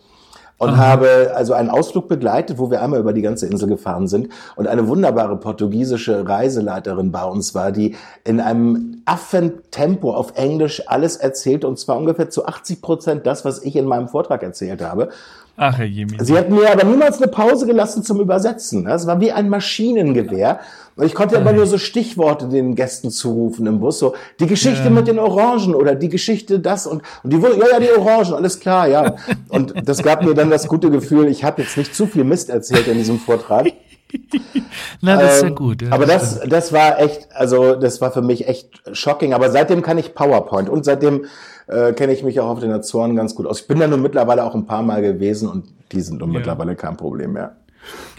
[0.62, 0.76] und Aha.
[0.76, 4.68] habe also einen Ausflug begleitet, wo wir einmal über die ganze Insel gefahren sind und
[4.68, 11.64] eine wunderbare portugiesische Reiseleiterin bei uns war, die in einem Affentempo auf Englisch alles erzählt
[11.64, 15.08] und zwar ungefähr zu 80 Prozent das, was ich in meinem Vortrag erzählt habe.
[15.56, 16.16] Ach, Herr Jimmy.
[16.20, 18.84] Sie hat mir aber niemals eine Pause gelassen zum Übersetzen.
[18.84, 20.60] Das war wie ein Maschinengewehr.
[20.96, 24.84] Und ich konnte aber nur so Stichworte den Gästen zurufen im Bus, so die Geschichte
[24.84, 24.90] ja.
[24.90, 28.60] mit den Orangen oder die Geschichte das und, und die ja, ja, die Orangen, alles
[28.60, 29.16] klar, ja.
[29.48, 32.50] Und das gab mir dann das gute Gefühl, ich habe jetzt nicht zu viel Mist
[32.50, 33.72] erzählt in diesem Vortrag.
[35.00, 35.82] Na, das ist ja ähm, gut.
[35.82, 39.34] Ja, aber das, das war echt, also das war für mich echt shocking.
[39.34, 41.26] Aber seitdem kann ich PowerPoint und seitdem
[41.66, 43.60] äh, kenne ich mich auch auf den Azoren ganz gut aus.
[43.60, 46.38] Ich bin da nun mittlerweile auch ein paar Mal gewesen und die sind nun ja.
[46.38, 47.56] mittlerweile kein Problem mehr.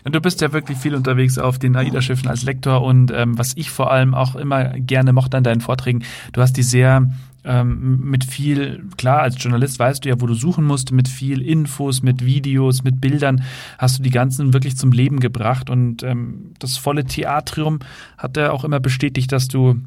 [0.03, 3.53] Und du bist ja wirklich viel unterwegs auf den AIDA-Schiffen als Lektor und ähm, was
[3.55, 6.03] ich vor allem auch immer gerne mochte an deinen Vorträgen,
[6.33, 7.07] du hast die sehr
[7.45, 11.41] ähm, mit viel, klar, als Journalist weißt du ja, wo du suchen musst, mit viel
[11.41, 13.43] Infos, mit Videos, mit Bildern,
[13.77, 17.79] hast du die ganzen wirklich zum Leben gebracht und ähm, das volle Theatrium
[18.17, 19.79] hat er auch immer bestätigt, dass du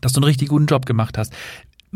[0.00, 1.32] dass du einen richtig guten Job gemacht hast.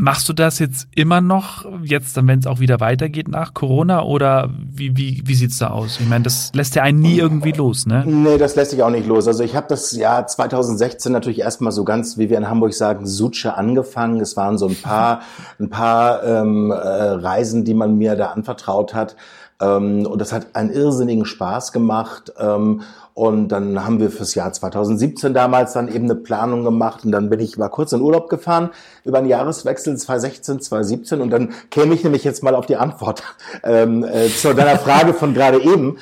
[0.01, 4.05] Machst du das jetzt immer noch, jetzt dann, wenn es auch wieder weitergeht nach Corona
[4.05, 5.99] oder wie, wie, wie sieht's da aus?
[5.99, 8.05] Ich meine, das lässt ja einen nie irgendwie los, ne?
[8.07, 9.27] Nee, das lässt sich auch nicht los.
[9.27, 13.09] Also ich habe das Jahr 2016 natürlich erstmal so ganz, wie wir in Hamburg sagen,
[13.09, 14.21] Suche angefangen.
[14.21, 15.23] Es waren so ein paar,
[15.59, 19.17] ein paar ähm, äh, Reisen, die man mir da anvertraut hat.
[19.61, 22.33] Ähm, und das hat einen irrsinnigen Spaß gemacht.
[22.39, 22.83] Ähm,
[23.19, 27.29] und dann haben wir fürs Jahr 2017 damals dann eben eine Planung gemacht und dann
[27.29, 28.71] bin ich mal kurz in Urlaub gefahren
[29.05, 33.25] über den Jahreswechsel 2016, 2017 und dann käme ich nämlich jetzt mal auf die Antwort
[33.65, 35.99] ähm, äh, zu deiner Frage von gerade eben.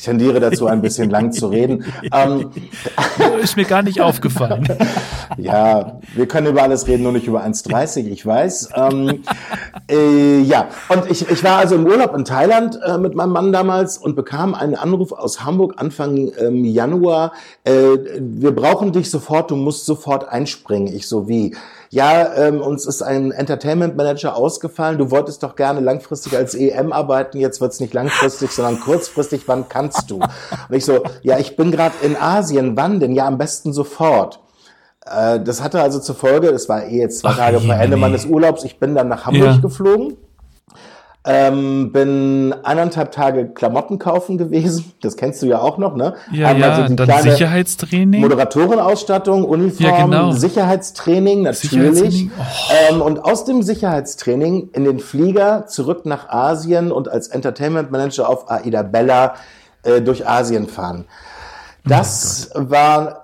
[0.00, 1.84] Ich tendiere dazu, ein bisschen lang zu reden.
[2.12, 2.50] Ähm,
[3.42, 4.66] ist mir gar nicht aufgefallen.
[5.36, 8.70] ja, wir können über alles reden, nur nicht über 1,30, ich weiß.
[8.74, 9.22] Ähm,
[9.88, 13.52] äh, ja, und ich, ich war also im Urlaub in Thailand äh, mit meinem Mann
[13.52, 17.32] damals und bekam einen Anruf aus Hamburg Anfang ähm, Januar.
[17.64, 20.92] Äh, wir brauchen dich sofort, du musst sofort einspringen.
[20.92, 21.54] Ich so wie?
[21.92, 26.92] Ja, ähm, uns ist ein Entertainment Manager ausgefallen, du wolltest doch gerne langfristig als EM
[26.92, 30.20] arbeiten, jetzt wird's nicht langfristig, sondern kurzfristig, wann kannst du?
[30.20, 30.30] Und
[30.70, 33.12] ich so, ja, ich bin gerade in Asien, wann denn?
[33.12, 34.40] Ja, am besten sofort.
[35.04, 37.96] Äh, das hatte also zur Folge, das war eh jetzt zwei Ach, Tage vor Ende
[37.96, 39.56] meines Urlaubs, ich bin dann nach Hamburg ja.
[39.56, 40.16] geflogen
[41.24, 44.92] ähm, bin eineinhalb Tage Klamotten kaufen gewesen.
[45.02, 46.14] Das kennst du ja auch noch, ne?
[46.30, 48.20] Ja, Haben ja, also dann Sicherheitstraining.
[48.20, 50.32] Moderatorenausstattung, Uniform, ja, genau.
[50.32, 51.70] Sicherheitstraining natürlich.
[51.70, 52.30] Sicherheitstraining.
[52.38, 52.94] Oh.
[52.94, 58.28] Ähm, und aus dem Sicherheitstraining in den Flieger zurück nach Asien und als Entertainment Manager
[58.28, 59.34] auf Aida Bella
[59.84, 61.06] äh, durch Asien fahren.
[61.84, 63.22] Das oh war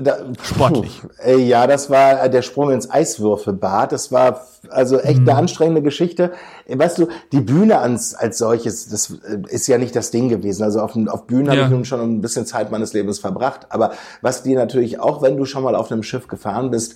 [0.00, 1.02] da, Sportlich.
[1.02, 3.90] Puh, ja, das war der Sprung ins Eiswürfelbad.
[3.90, 5.28] Das war also echt mhm.
[5.28, 6.32] eine anstrengende Geschichte.
[6.68, 10.62] Weißt du, die Bühne als, als solches, das äh, ist ja nicht das Ding gewesen.
[10.62, 11.52] Also auf, auf Bühnen ja.
[11.52, 13.66] habe ich nun schon ein bisschen Zeit meines Lebens verbracht.
[13.70, 13.90] Aber
[14.22, 16.94] was dir natürlich auch, wenn du schon mal auf einem Schiff gefahren bist,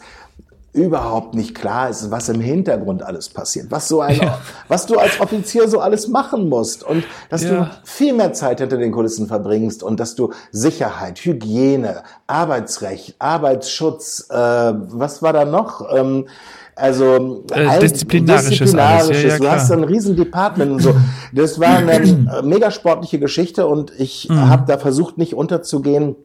[0.72, 4.38] überhaupt nicht klar ist, was im Hintergrund alles passiert, was so ein, ja.
[4.68, 7.50] was du als Offizier so alles machen musst und dass ja.
[7.50, 14.28] du viel mehr Zeit hinter den Kulissen verbringst und dass du Sicherheit, Hygiene, Arbeitsrecht, Arbeitsschutz,
[14.30, 15.86] äh, was war da noch?
[15.94, 16.26] Ähm,
[16.74, 19.22] also äh, disziplinarisches, disziplinarisches.
[19.24, 20.94] Ja, ja, du hast ein riesen Department und so.
[21.34, 24.48] Das war eine äh, mega sportliche Geschichte und ich mhm.
[24.48, 26.16] habe da versucht, nicht unterzugehen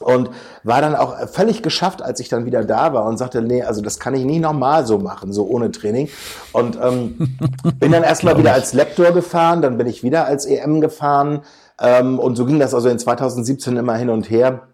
[0.00, 0.30] und
[0.62, 3.80] war dann auch völlig geschafft, als ich dann wieder da war und sagte, nee, also
[3.80, 6.08] das kann ich nie nochmal so machen, so ohne Training.
[6.52, 7.38] Und ähm,
[7.78, 11.42] bin dann erstmal wieder als Lektor gefahren, dann bin ich wieder als EM gefahren
[11.80, 14.68] ähm, und so ging das also in 2017 immer hin und her.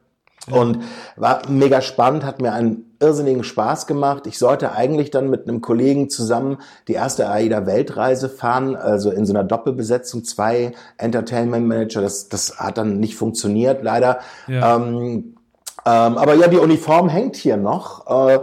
[0.51, 0.79] Und
[1.17, 4.27] war mega spannend, hat mir einen irrsinnigen Spaß gemacht.
[4.27, 9.33] Ich sollte eigentlich dann mit einem Kollegen zusammen die erste AIDA-Weltreise fahren, also in so
[9.33, 12.01] einer Doppelbesetzung, zwei Entertainment Manager.
[12.01, 14.19] Das, das hat dann nicht funktioniert, leider.
[14.49, 14.77] Ja.
[14.77, 15.37] Ähm,
[15.85, 18.07] ähm, aber ja, die Uniform hängt hier noch.
[18.29, 18.41] Äh,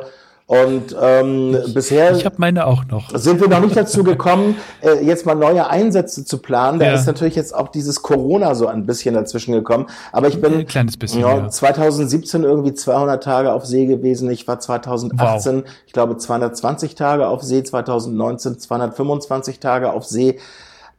[0.49, 3.15] und ähm, ich, bisher ich habe meine auch noch.
[3.15, 6.79] Sind wir noch nicht dazu gekommen, äh, jetzt mal neue Einsätze zu planen.
[6.79, 6.93] Da ja.
[6.95, 9.85] ist natürlich jetzt auch dieses Corona so ein bisschen dazwischen gekommen.
[10.11, 14.27] Aber ich bin ein kleines bisschen, ja, 2017 irgendwie 200 Tage auf See gewesen.
[14.31, 15.63] Ich war 2018, wow.
[15.85, 17.61] ich glaube 220 Tage auf See.
[17.61, 20.39] 2019 225 Tage auf See.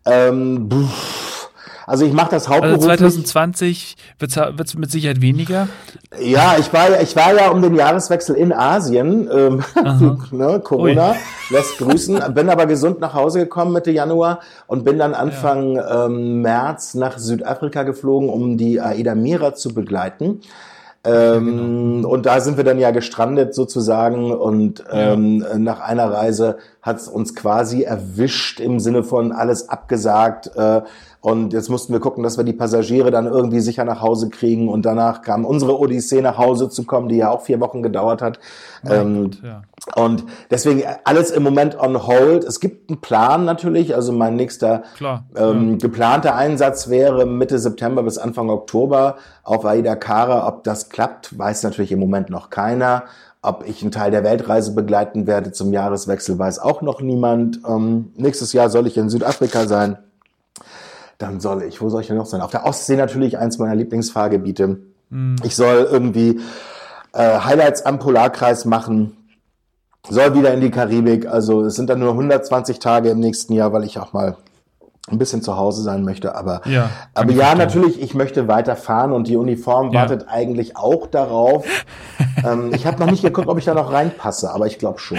[0.07, 1.40] Ähm, pff
[1.87, 2.91] also ich mache das also hauptberuflich.
[2.91, 5.69] Also 2020 wird es mit Sicherheit weniger.
[6.21, 9.29] Ja, ich war, ich war ja um den Jahreswechsel in Asien.
[9.33, 9.63] Ähm,
[10.31, 11.17] ne, Corona Ui.
[11.51, 12.21] lässt grüßen.
[12.35, 16.07] Bin aber gesund nach Hause gekommen Mitte Januar und bin dann Anfang ja.
[16.07, 20.41] ähm, März nach Südafrika geflogen, um die Aida Mira zu begleiten.
[21.03, 22.09] Ähm, genau.
[22.09, 25.59] Und da sind wir dann ja gestrandet sozusagen und ähm, ja.
[25.59, 30.51] nach einer Reise hat es uns quasi erwischt im Sinne von alles abgesagt.
[30.57, 30.83] Äh,
[31.23, 34.71] und jetzt mussten wir gucken, dass wir die Passagiere dann irgendwie sicher nach Hause kriegen.
[34.71, 38.23] Und danach kam unsere Odyssee nach Hause zu kommen, die ja auch vier Wochen gedauert
[38.23, 38.41] hat.
[38.89, 39.63] Ähm, Gott, ja.
[39.97, 42.45] Und deswegen alles im Moment on hold.
[42.45, 43.95] Es gibt einen Plan natürlich.
[43.95, 44.83] Also mein nächster
[45.37, 45.77] ähm, ja.
[45.77, 50.49] geplanter Einsatz wäre Mitte September bis Anfang Oktober auf Aida Kara.
[50.49, 53.05] Ob das klappt, weiß natürlich im Moment noch keiner.
[53.43, 57.61] Ob ich einen Teil der Weltreise begleiten werde zum Jahreswechsel, weiß auch noch niemand.
[57.67, 59.99] Ähm, nächstes Jahr soll ich in Südafrika sein.
[61.17, 62.43] Dann soll ich, wo soll ich denn noch sein?
[62.43, 64.81] Auf der Ostsee natürlich eins meiner Lieblingsfahrgebiete.
[65.09, 65.37] Mhm.
[65.43, 66.41] Ich soll irgendwie
[67.13, 69.17] äh, Highlights am Polarkreis machen.
[70.09, 71.27] Soll wieder in die Karibik.
[71.27, 74.37] Also es sind dann nur 120 Tage im nächsten Jahr, weil ich auch mal
[75.11, 76.35] ein bisschen zu Hause sein möchte.
[76.35, 80.01] Aber ja, aber ja natürlich, ich möchte weiterfahren und die Uniform ja.
[80.01, 81.67] wartet eigentlich auch darauf.
[82.45, 85.19] Ähm, ich habe noch nicht geguckt, ob ich da noch reinpasse, aber ich glaube schon.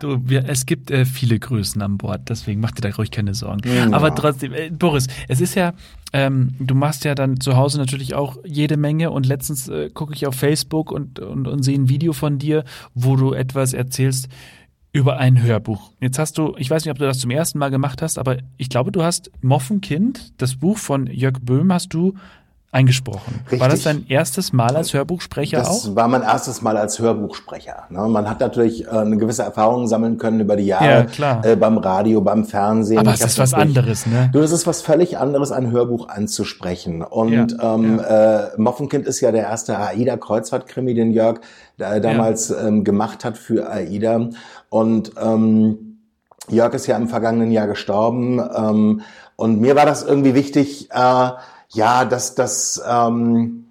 [0.00, 3.34] Du, wir, es gibt äh, viele Größen an Bord, deswegen mach dir da ruhig keine
[3.34, 3.62] Sorgen.
[3.68, 3.90] Ja.
[3.92, 5.72] Aber trotzdem, äh, Boris, es ist ja,
[6.12, 10.14] ähm, du machst ja dann zu Hause natürlich auch jede Menge und letztens äh, gucke
[10.14, 14.28] ich auf Facebook und, und, und sehe ein Video von dir, wo du etwas erzählst
[14.92, 15.92] über ein Hörbuch.
[16.00, 18.38] Jetzt hast du, ich weiß nicht, ob du das zum ersten Mal gemacht hast, aber
[18.56, 22.14] ich glaube, du hast Moffenkind, das Buch von Jörg Böhm, hast du
[22.76, 23.40] eingesprochen.
[23.44, 23.60] Richtig.
[23.60, 25.84] War das dein erstes Mal als Hörbuchsprecher das auch?
[25.84, 27.84] Das war mein erstes Mal als Hörbuchsprecher.
[27.88, 28.06] Ne?
[28.08, 31.78] Man hat natürlich äh, eine gewisse Erfahrung sammeln können über die Jahre ja, äh, beim
[31.78, 32.98] Radio, beim Fernsehen.
[32.98, 34.28] Aber es ist was anderes, ne?
[34.32, 37.02] Du, es ist was völlig anderes, ein Hörbuch anzusprechen.
[37.02, 38.44] Und ja, ähm, ja.
[38.44, 41.40] Äh, Moffenkind ist ja der erste AIDA-Kreuzfahrt-Krimi, den Jörg
[41.78, 44.28] äh, damals ähm, gemacht hat für AIDA.
[44.68, 45.98] Und ähm,
[46.48, 48.38] Jörg ist ja im vergangenen Jahr gestorben.
[48.54, 49.00] Ähm,
[49.36, 51.30] und mir war das irgendwie wichtig, äh,
[51.76, 53.66] ja, dass das ähm,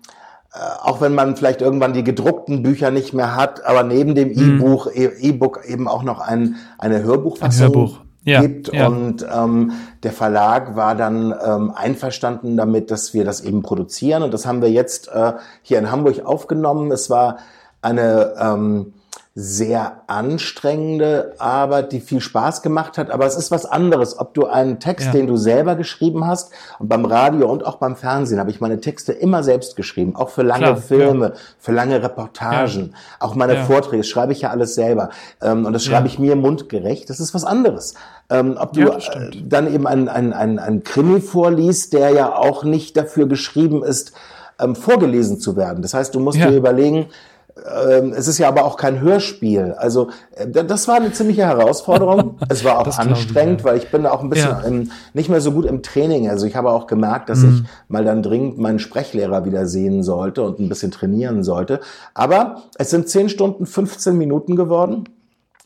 [0.55, 4.29] äh, auch wenn man vielleicht irgendwann die gedruckten Bücher nicht mehr hat, aber neben dem
[4.29, 4.57] mhm.
[4.57, 7.99] E-Buch, E-Book eben auch noch ein, eine Hörbuchfassung ein Hörbuch.
[8.23, 8.73] Ja, gibt.
[8.73, 8.87] Ja.
[8.87, 14.23] Und ähm, der Verlag war dann ähm, einverstanden damit, dass wir das eben produzieren.
[14.23, 16.91] Und das haben wir jetzt äh, hier in Hamburg aufgenommen.
[16.91, 17.37] Es war
[17.83, 18.93] eine ähm,
[19.37, 23.11] sehr anstrengende Arbeit, die viel Spaß gemacht hat.
[23.11, 25.11] Aber es ist was anderes, ob du einen Text, ja.
[25.11, 28.79] den du selber geschrieben hast, und beim Radio und auch beim Fernsehen habe ich meine
[28.79, 31.33] Texte immer selbst geschrieben, auch für lange Klar, Filme, ja.
[31.59, 32.97] für lange Reportagen, ja.
[33.19, 35.09] auch meine Vorträge, das schreibe ich ja alles selber.
[35.41, 37.09] Ähm, und das schreibe ich mir mundgerecht.
[37.09, 37.95] Das ist was anderes.
[38.29, 42.63] Ähm, ob du äh, dann eben ein, ein, ein, ein Krimi vorliest, der ja auch
[42.63, 44.13] nicht dafür geschrieben ist,
[44.59, 45.81] ähm, vorgelesen zu werden.
[45.81, 47.07] Das heißt, du musst dir überlegen,
[47.55, 49.73] es ist ja aber auch kein Hörspiel.
[49.77, 52.37] Also äh, das war eine ziemliche Herausforderung.
[52.49, 53.71] es war auch anstrengend, ich, ja.
[53.71, 54.59] weil ich bin auch ein bisschen ja.
[54.61, 56.29] im, nicht mehr so gut im Training.
[56.29, 57.63] Also ich habe auch gemerkt, dass mhm.
[57.63, 61.79] ich mal dann dringend meinen Sprechlehrer wieder sehen sollte und ein bisschen trainieren sollte.
[62.13, 65.05] Aber es sind 10 Stunden, 15 Minuten geworden.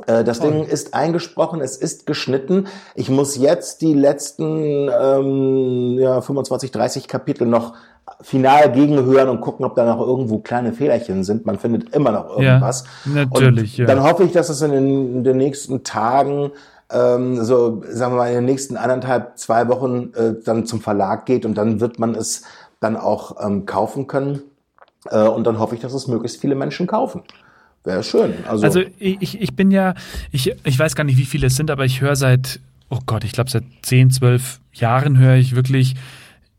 [0.05, 2.67] Äh, das Ding ist eingesprochen, es ist geschnitten.
[2.95, 7.73] Ich muss jetzt die letzten ähm, ja, 25, 30 Kapitel noch
[8.21, 11.45] final gegenhören und gucken, ob da noch irgendwo kleine Fehlerchen sind.
[11.45, 12.83] Man findet immer noch irgendwas.
[13.05, 13.73] Ja, natürlich.
[13.73, 13.85] Und ja.
[13.85, 16.51] Dann hoffe ich, dass es in den, in den nächsten Tagen
[16.91, 21.25] ähm, so sagen wir mal in den nächsten anderthalb, zwei Wochen äh, dann zum Verlag
[21.25, 22.43] geht und dann wird man es
[22.79, 24.41] dann auch ähm, kaufen können.
[25.09, 27.21] Äh, und dann hoffe ich, dass es möglichst viele Menschen kaufen.
[27.83, 28.33] Wäre schön.
[28.47, 29.93] Also, also ich, ich bin ja,
[30.31, 33.23] ich, ich weiß gar nicht, wie viele es sind, aber ich höre seit, oh Gott,
[33.23, 35.95] ich glaube seit 10, 12 Jahren höre ich wirklich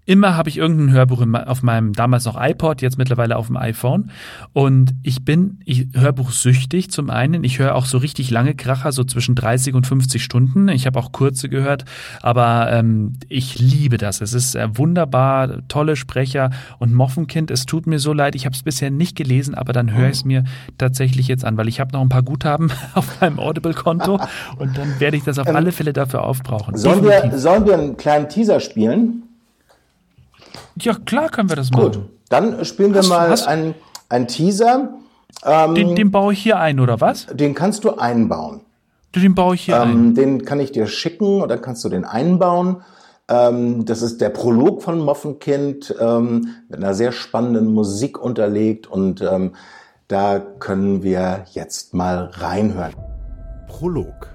[0.07, 4.11] Immer habe ich irgendein Hörbuch auf meinem damals noch iPod, jetzt mittlerweile auf dem iPhone.
[4.53, 7.45] Und ich bin ich, Hörbuchsüchtig zum einen.
[7.45, 10.69] Ich höre auch so richtig lange Kracher, so zwischen 30 und 50 Stunden.
[10.69, 11.85] Ich habe auch kurze gehört,
[12.23, 14.21] aber ähm, ich liebe das.
[14.21, 17.51] Es ist äh, wunderbar, tolle Sprecher und Moffenkind.
[17.51, 20.17] Es tut mir so leid, ich habe es bisher nicht gelesen, aber dann höre ich
[20.17, 20.45] es mir
[20.79, 24.19] tatsächlich jetzt an, weil ich habe noch ein paar Guthaben auf meinem Audible-Konto
[24.57, 26.77] und dann werde ich das auf ähm, alle Fälle dafür aufbrauchen.
[26.77, 29.25] Sollen wir, sollen wir einen kleinen Teaser spielen?
[30.85, 31.85] Ja, klar können wir das machen.
[31.85, 33.75] Gut, dann spielen wir hast, mal hast, einen,
[34.09, 34.95] einen Teaser.
[35.45, 37.27] Ähm, den, den baue ich hier ein, oder was?
[37.27, 38.63] Den kannst du einbauen.
[39.15, 40.15] Den baue ich hier ähm, ein.
[40.15, 42.83] Den kann ich dir schicken oder kannst du den einbauen.
[43.29, 49.23] Ähm, das ist der Prolog von Moffenkind ähm, mit einer sehr spannenden Musik unterlegt und
[49.23, 49.53] ähm,
[50.09, 52.95] da können wir jetzt mal reinhören.
[53.69, 54.29] Prolog.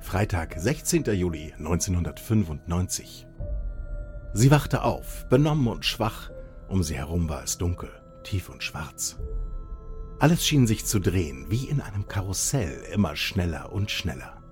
[0.00, 1.04] Freitag, 16.
[1.04, 3.26] Juli 1995.
[4.36, 6.28] Sie wachte auf, benommen und schwach.
[6.66, 7.90] Um sie herum war es dunkel,
[8.24, 9.16] tief und schwarz.
[10.18, 14.42] Alles schien sich zu drehen, wie in einem Karussell, immer schneller und schneller.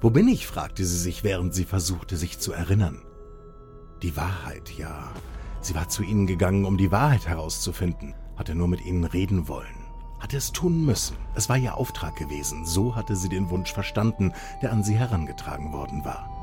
[0.00, 0.46] Wo bin ich?
[0.46, 3.02] fragte sie sich, während sie versuchte, sich zu erinnern.
[4.02, 5.12] Die Wahrheit, ja.
[5.60, 9.84] Sie war zu ihnen gegangen, um die Wahrheit herauszufinden, hatte nur mit ihnen reden wollen.
[10.18, 11.16] hatte es tun müssen.
[11.34, 12.64] Es war ihr Auftrag gewesen.
[12.64, 16.37] So hatte sie den Wunsch verstanden, der an sie herangetragen worden war.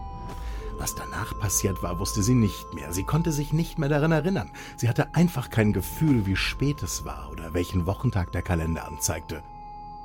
[0.77, 2.91] Was danach passiert war, wusste sie nicht mehr.
[2.91, 4.51] Sie konnte sich nicht mehr daran erinnern.
[4.77, 9.41] Sie hatte einfach kein Gefühl, wie spät es war oder welchen Wochentag der Kalender anzeigte.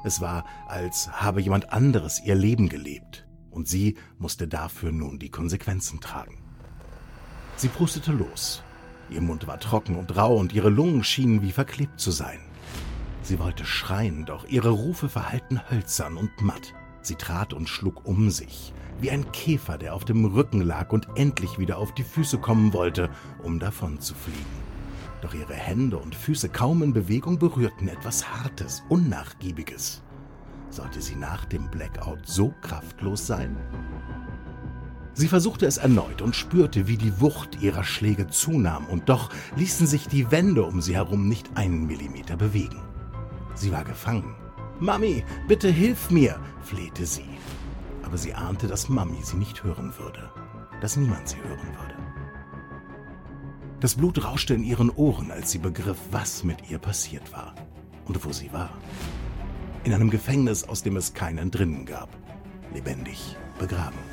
[0.04, 5.30] Es war, als habe jemand anderes ihr Leben gelebt, und sie musste dafür nun die
[5.30, 6.38] Konsequenzen tragen.
[7.56, 8.62] Sie prustete los.
[9.10, 12.38] Ihr Mund war trocken und rau und ihre Lungen schienen wie verklebt zu sein.
[13.22, 16.72] Sie wollte schreien, doch ihre Rufe verhallten hölzern und matt.
[17.02, 21.08] Sie trat und schlug um sich, wie ein Käfer, der auf dem Rücken lag und
[21.14, 23.10] endlich wieder auf die Füße kommen wollte,
[23.42, 24.38] um davon zu fliegen.
[25.22, 30.02] Doch ihre Hände und Füße kaum in Bewegung berührten etwas Hartes, Unnachgiebiges.
[30.70, 33.56] Sollte sie nach dem Blackout so kraftlos sein?
[35.12, 39.86] Sie versuchte es erneut und spürte, wie die Wucht ihrer Schläge zunahm, und doch ließen
[39.86, 42.80] sich die Wände um sie herum nicht einen Millimeter bewegen.
[43.54, 44.34] Sie war gefangen.
[44.78, 47.28] Mami, bitte hilf mir, flehte sie.
[48.10, 50.32] Aber sie ahnte, dass Mami sie nicht hören würde,
[50.80, 51.94] dass niemand sie hören würde.
[53.78, 57.54] Das Blut rauschte in ihren Ohren, als sie begriff, was mit ihr passiert war
[58.06, 58.70] und wo sie war.
[59.84, 62.08] In einem Gefängnis, aus dem es keinen drinnen gab.
[62.74, 64.09] Lebendig begraben.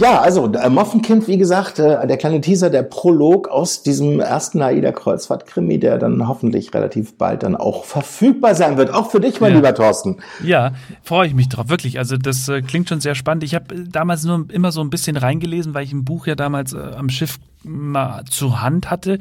[0.00, 4.62] Ja, also äh, Moffenkind, wie gesagt, äh, der kleine Teaser, der Prolog aus diesem ersten
[4.62, 8.94] AIDA-Kreuzfahrt-Krimi, der dann hoffentlich relativ bald dann auch verfügbar sein wird.
[8.94, 9.56] Auch für dich, mein ja.
[9.58, 10.16] lieber Thorsten.
[10.42, 10.72] Ja,
[11.02, 11.98] freue ich mich drauf, wirklich.
[11.98, 13.44] Also das äh, klingt schon sehr spannend.
[13.44, 16.34] Ich habe äh, damals nur immer so ein bisschen reingelesen, weil ich ein Buch ja
[16.34, 19.18] damals äh, am Schiff mal zur Hand hatte.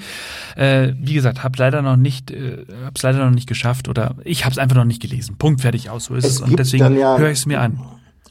[0.55, 4.15] Äh, wie gesagt, habe leider noch nicht, äh, habe es leider noch nicht geschafft oder
[4.23, 5.35] ich habe es einfach noch nicht gelesen.
[5.37, 6.35] Punkt, fertig aus, so ist es.
[6.35, 6.41] es.
[6.41, 7.81] Und deswegen ja, höre ich es mir an.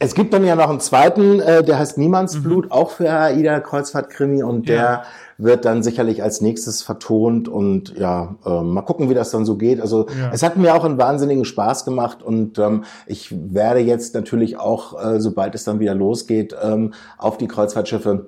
[0.00, 2.72] Es gibt dann ja noch einen zweiten, äh, der heißt Niemandsblut, mhm.
[2.72, 4.74] auch für AIDA Kreuzfahrtkrimi und ja.
[4.74, 5.02] der
[5.38, 9.56] wird dann sicherlich als nächstes vertont und ja, äh, mal gucken, wie das dann so
[9.56, 9.80] geht.
[9.80, 10.30] Also ja.
[10.32, 15.02] es hat mir auch einen wahnsinnigen Spaß gemacht und ähm, ich werde jetzt natürlich auch,
[15.02, 18.26] äh, sobald es dann wieder losgeht, ähm, auf die Kreuzfahrtschiffe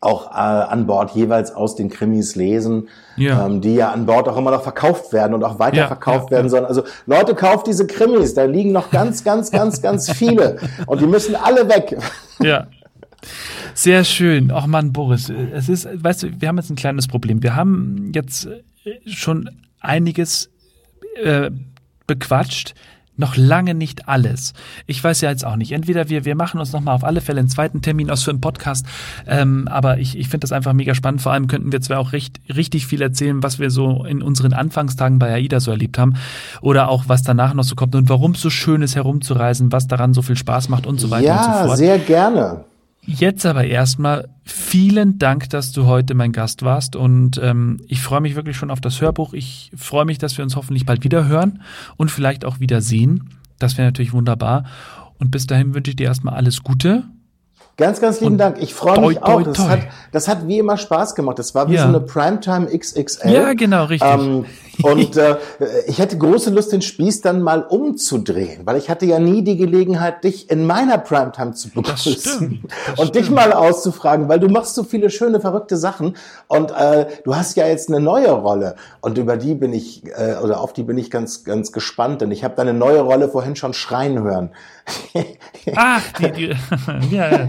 [0.00, 3.46] auch äh, an Bord jeweils aus den Krimis lesen, ja.
[3.46, 6.48] Ähm, die ja an Bord auch immer noch verkauft werden und auch weiterverkauft ja, werden
[6.48, 6.64] sollen.
[6.64, 11.06] Also Leute, kauft diese Krimis, da liegen noch ganz, ganz, ganz, ganz viele und die
[11.06, 11.98] müssen alle weg.
[12.40, 12.68] Ja.
[13.74, 14.52] Sehr schön.
[14.52, 17.42] Ach Mann, Boris, es ist, weißt du, wir haben jetzt ein kleines Problem.
[17.42, 18.48] Wir haben jetzt
[19.06, 20.50] schon einiges
[21.22, 21.50] äh,
[22.06, 22.74] bequatscht
[23.18, 24.54] noch lange nicht alles.
[24.86, 25.72] Ich weiß ja jetzt auch nicht.
[25.72, 28.40] Entweder wir, wir machen uns nochmal auf alle Fälle einen zweiten Termin aus für einen
[28.40, 28.86] Podcast,
[29.26, 31.20] ähm, aber ich, ich finde das einfach mega spannend.
[31.20, 34.52] Vor allem könnten wir zwar auch recht, richtig viel erzählen, was wir so in unseren
[34.52, 36.14] Anfangstagen bei AIDA so erlebt haben
[36.60, 39.88] oder auch was danach noch so kommt und warum es so schön ist, herumzureisen, was
[39.88, 41.70] daran so viel Spaß macht und so weiter ja, und so fort.
[41.70, 42.64] Ja, sehr gerne.
[43.10, 48.20] Jetzt aber erstmal vielen Dank, dass du heute mein Gast warst und ähm, ich freue
[48.20, 49.32] mich wirklich schon auf das Hörbuch.
[49.32, 51.62] Ich freue mich, dass wir uns hoffentlich bald wieder hören
[51.96, 53.30] und vielleicht auch wieder sehen.
[53.58, 54.64] Das wäre natürlich wunderbar.
[55.18, 57.04] Und bis dahin wünsche ich dir erstmal alles Gute
[57.78, 58.56] Ganz, ganz lieben und Dank.
[58.60, 59.40] Ich freue mich auch.
[59.40, 59.44] Toi.
[59.44, 59.80] Das, hat,
[60.10, 61.38] das hat wie immer Spaß gemacht.
[61.38, 61.82] Das war wie ja.
[61.82, 63.30] so eine Primetime XXL.
[63.30, 64.10] Ja, genau, richtig.
[64.10, 64.44] Ähm,
[64.82, 65.36] und äh,
[65.86, 69.56] ich hätte große Lust, den Spieß dann mal umzudrehen, weil ich hatte ja nie die
[69.56, 73.14] Gelegenheit, dich in meiner Primetime zu begrüßen das stimmt, das und stimmt.
[73.14, 76.16] dich mal auszufragen, weil du machst so viele schöne, verrückte Sachen
[76.46, 80.36] und äh, du hast ja jetzt eine neue Rolle und über die bin ich äh,
[80.42, 83.56] oder auf die bin ich ganz, ganz gespannt, denn ich habe deine neue Rolle vorhin
[83.56, 84.50] schon schreien hören.
[85.76, 86.56] Ach, die, die,
[87.14, 87.48] ja,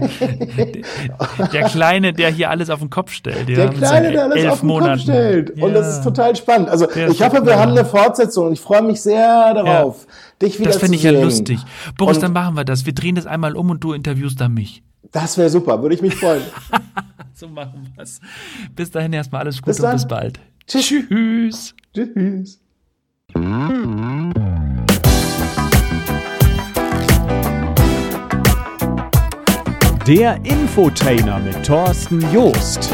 [1.52, 3.48] der Kleine, der hier alles auf den Kopf stellt.
[3.48, 4.92] Der Kleine, der alles auf den Monaten.
[4.92, 5.50] Kopf stellt.
[5.50, 5.68] Und ja.
[5.70, 6.68] das ist total spannend.
[6.68, 10.46] Also der ich hoffe, wir haben eine Fortsetzung und ich freue mich sehr darauf, ja.
[10.46, 10.92] dich wieder das zu sehen.
[10.92, 11.60] Das finde ich ja lustig.
[11.98, 12.86] Boris, und dann machen wir das.
[12.86, 14.82] Wir drehen das einmal um und du interviewst dann mich.
[15.12, 16.42] Das wäre super, würde ich mich freuen.
[17.34, 18.20] so machen wir es.
[18.74, 20.40] Bis dahin erstmal alles Gute bis und bis bald.
[20.66, 21.04] Tschüss.
[21.08, 21.74] Tschüss.
[21.94, 22.60] Tschüss.
[30.06, 32.90] Der Infotainer mit Thorsten Joost.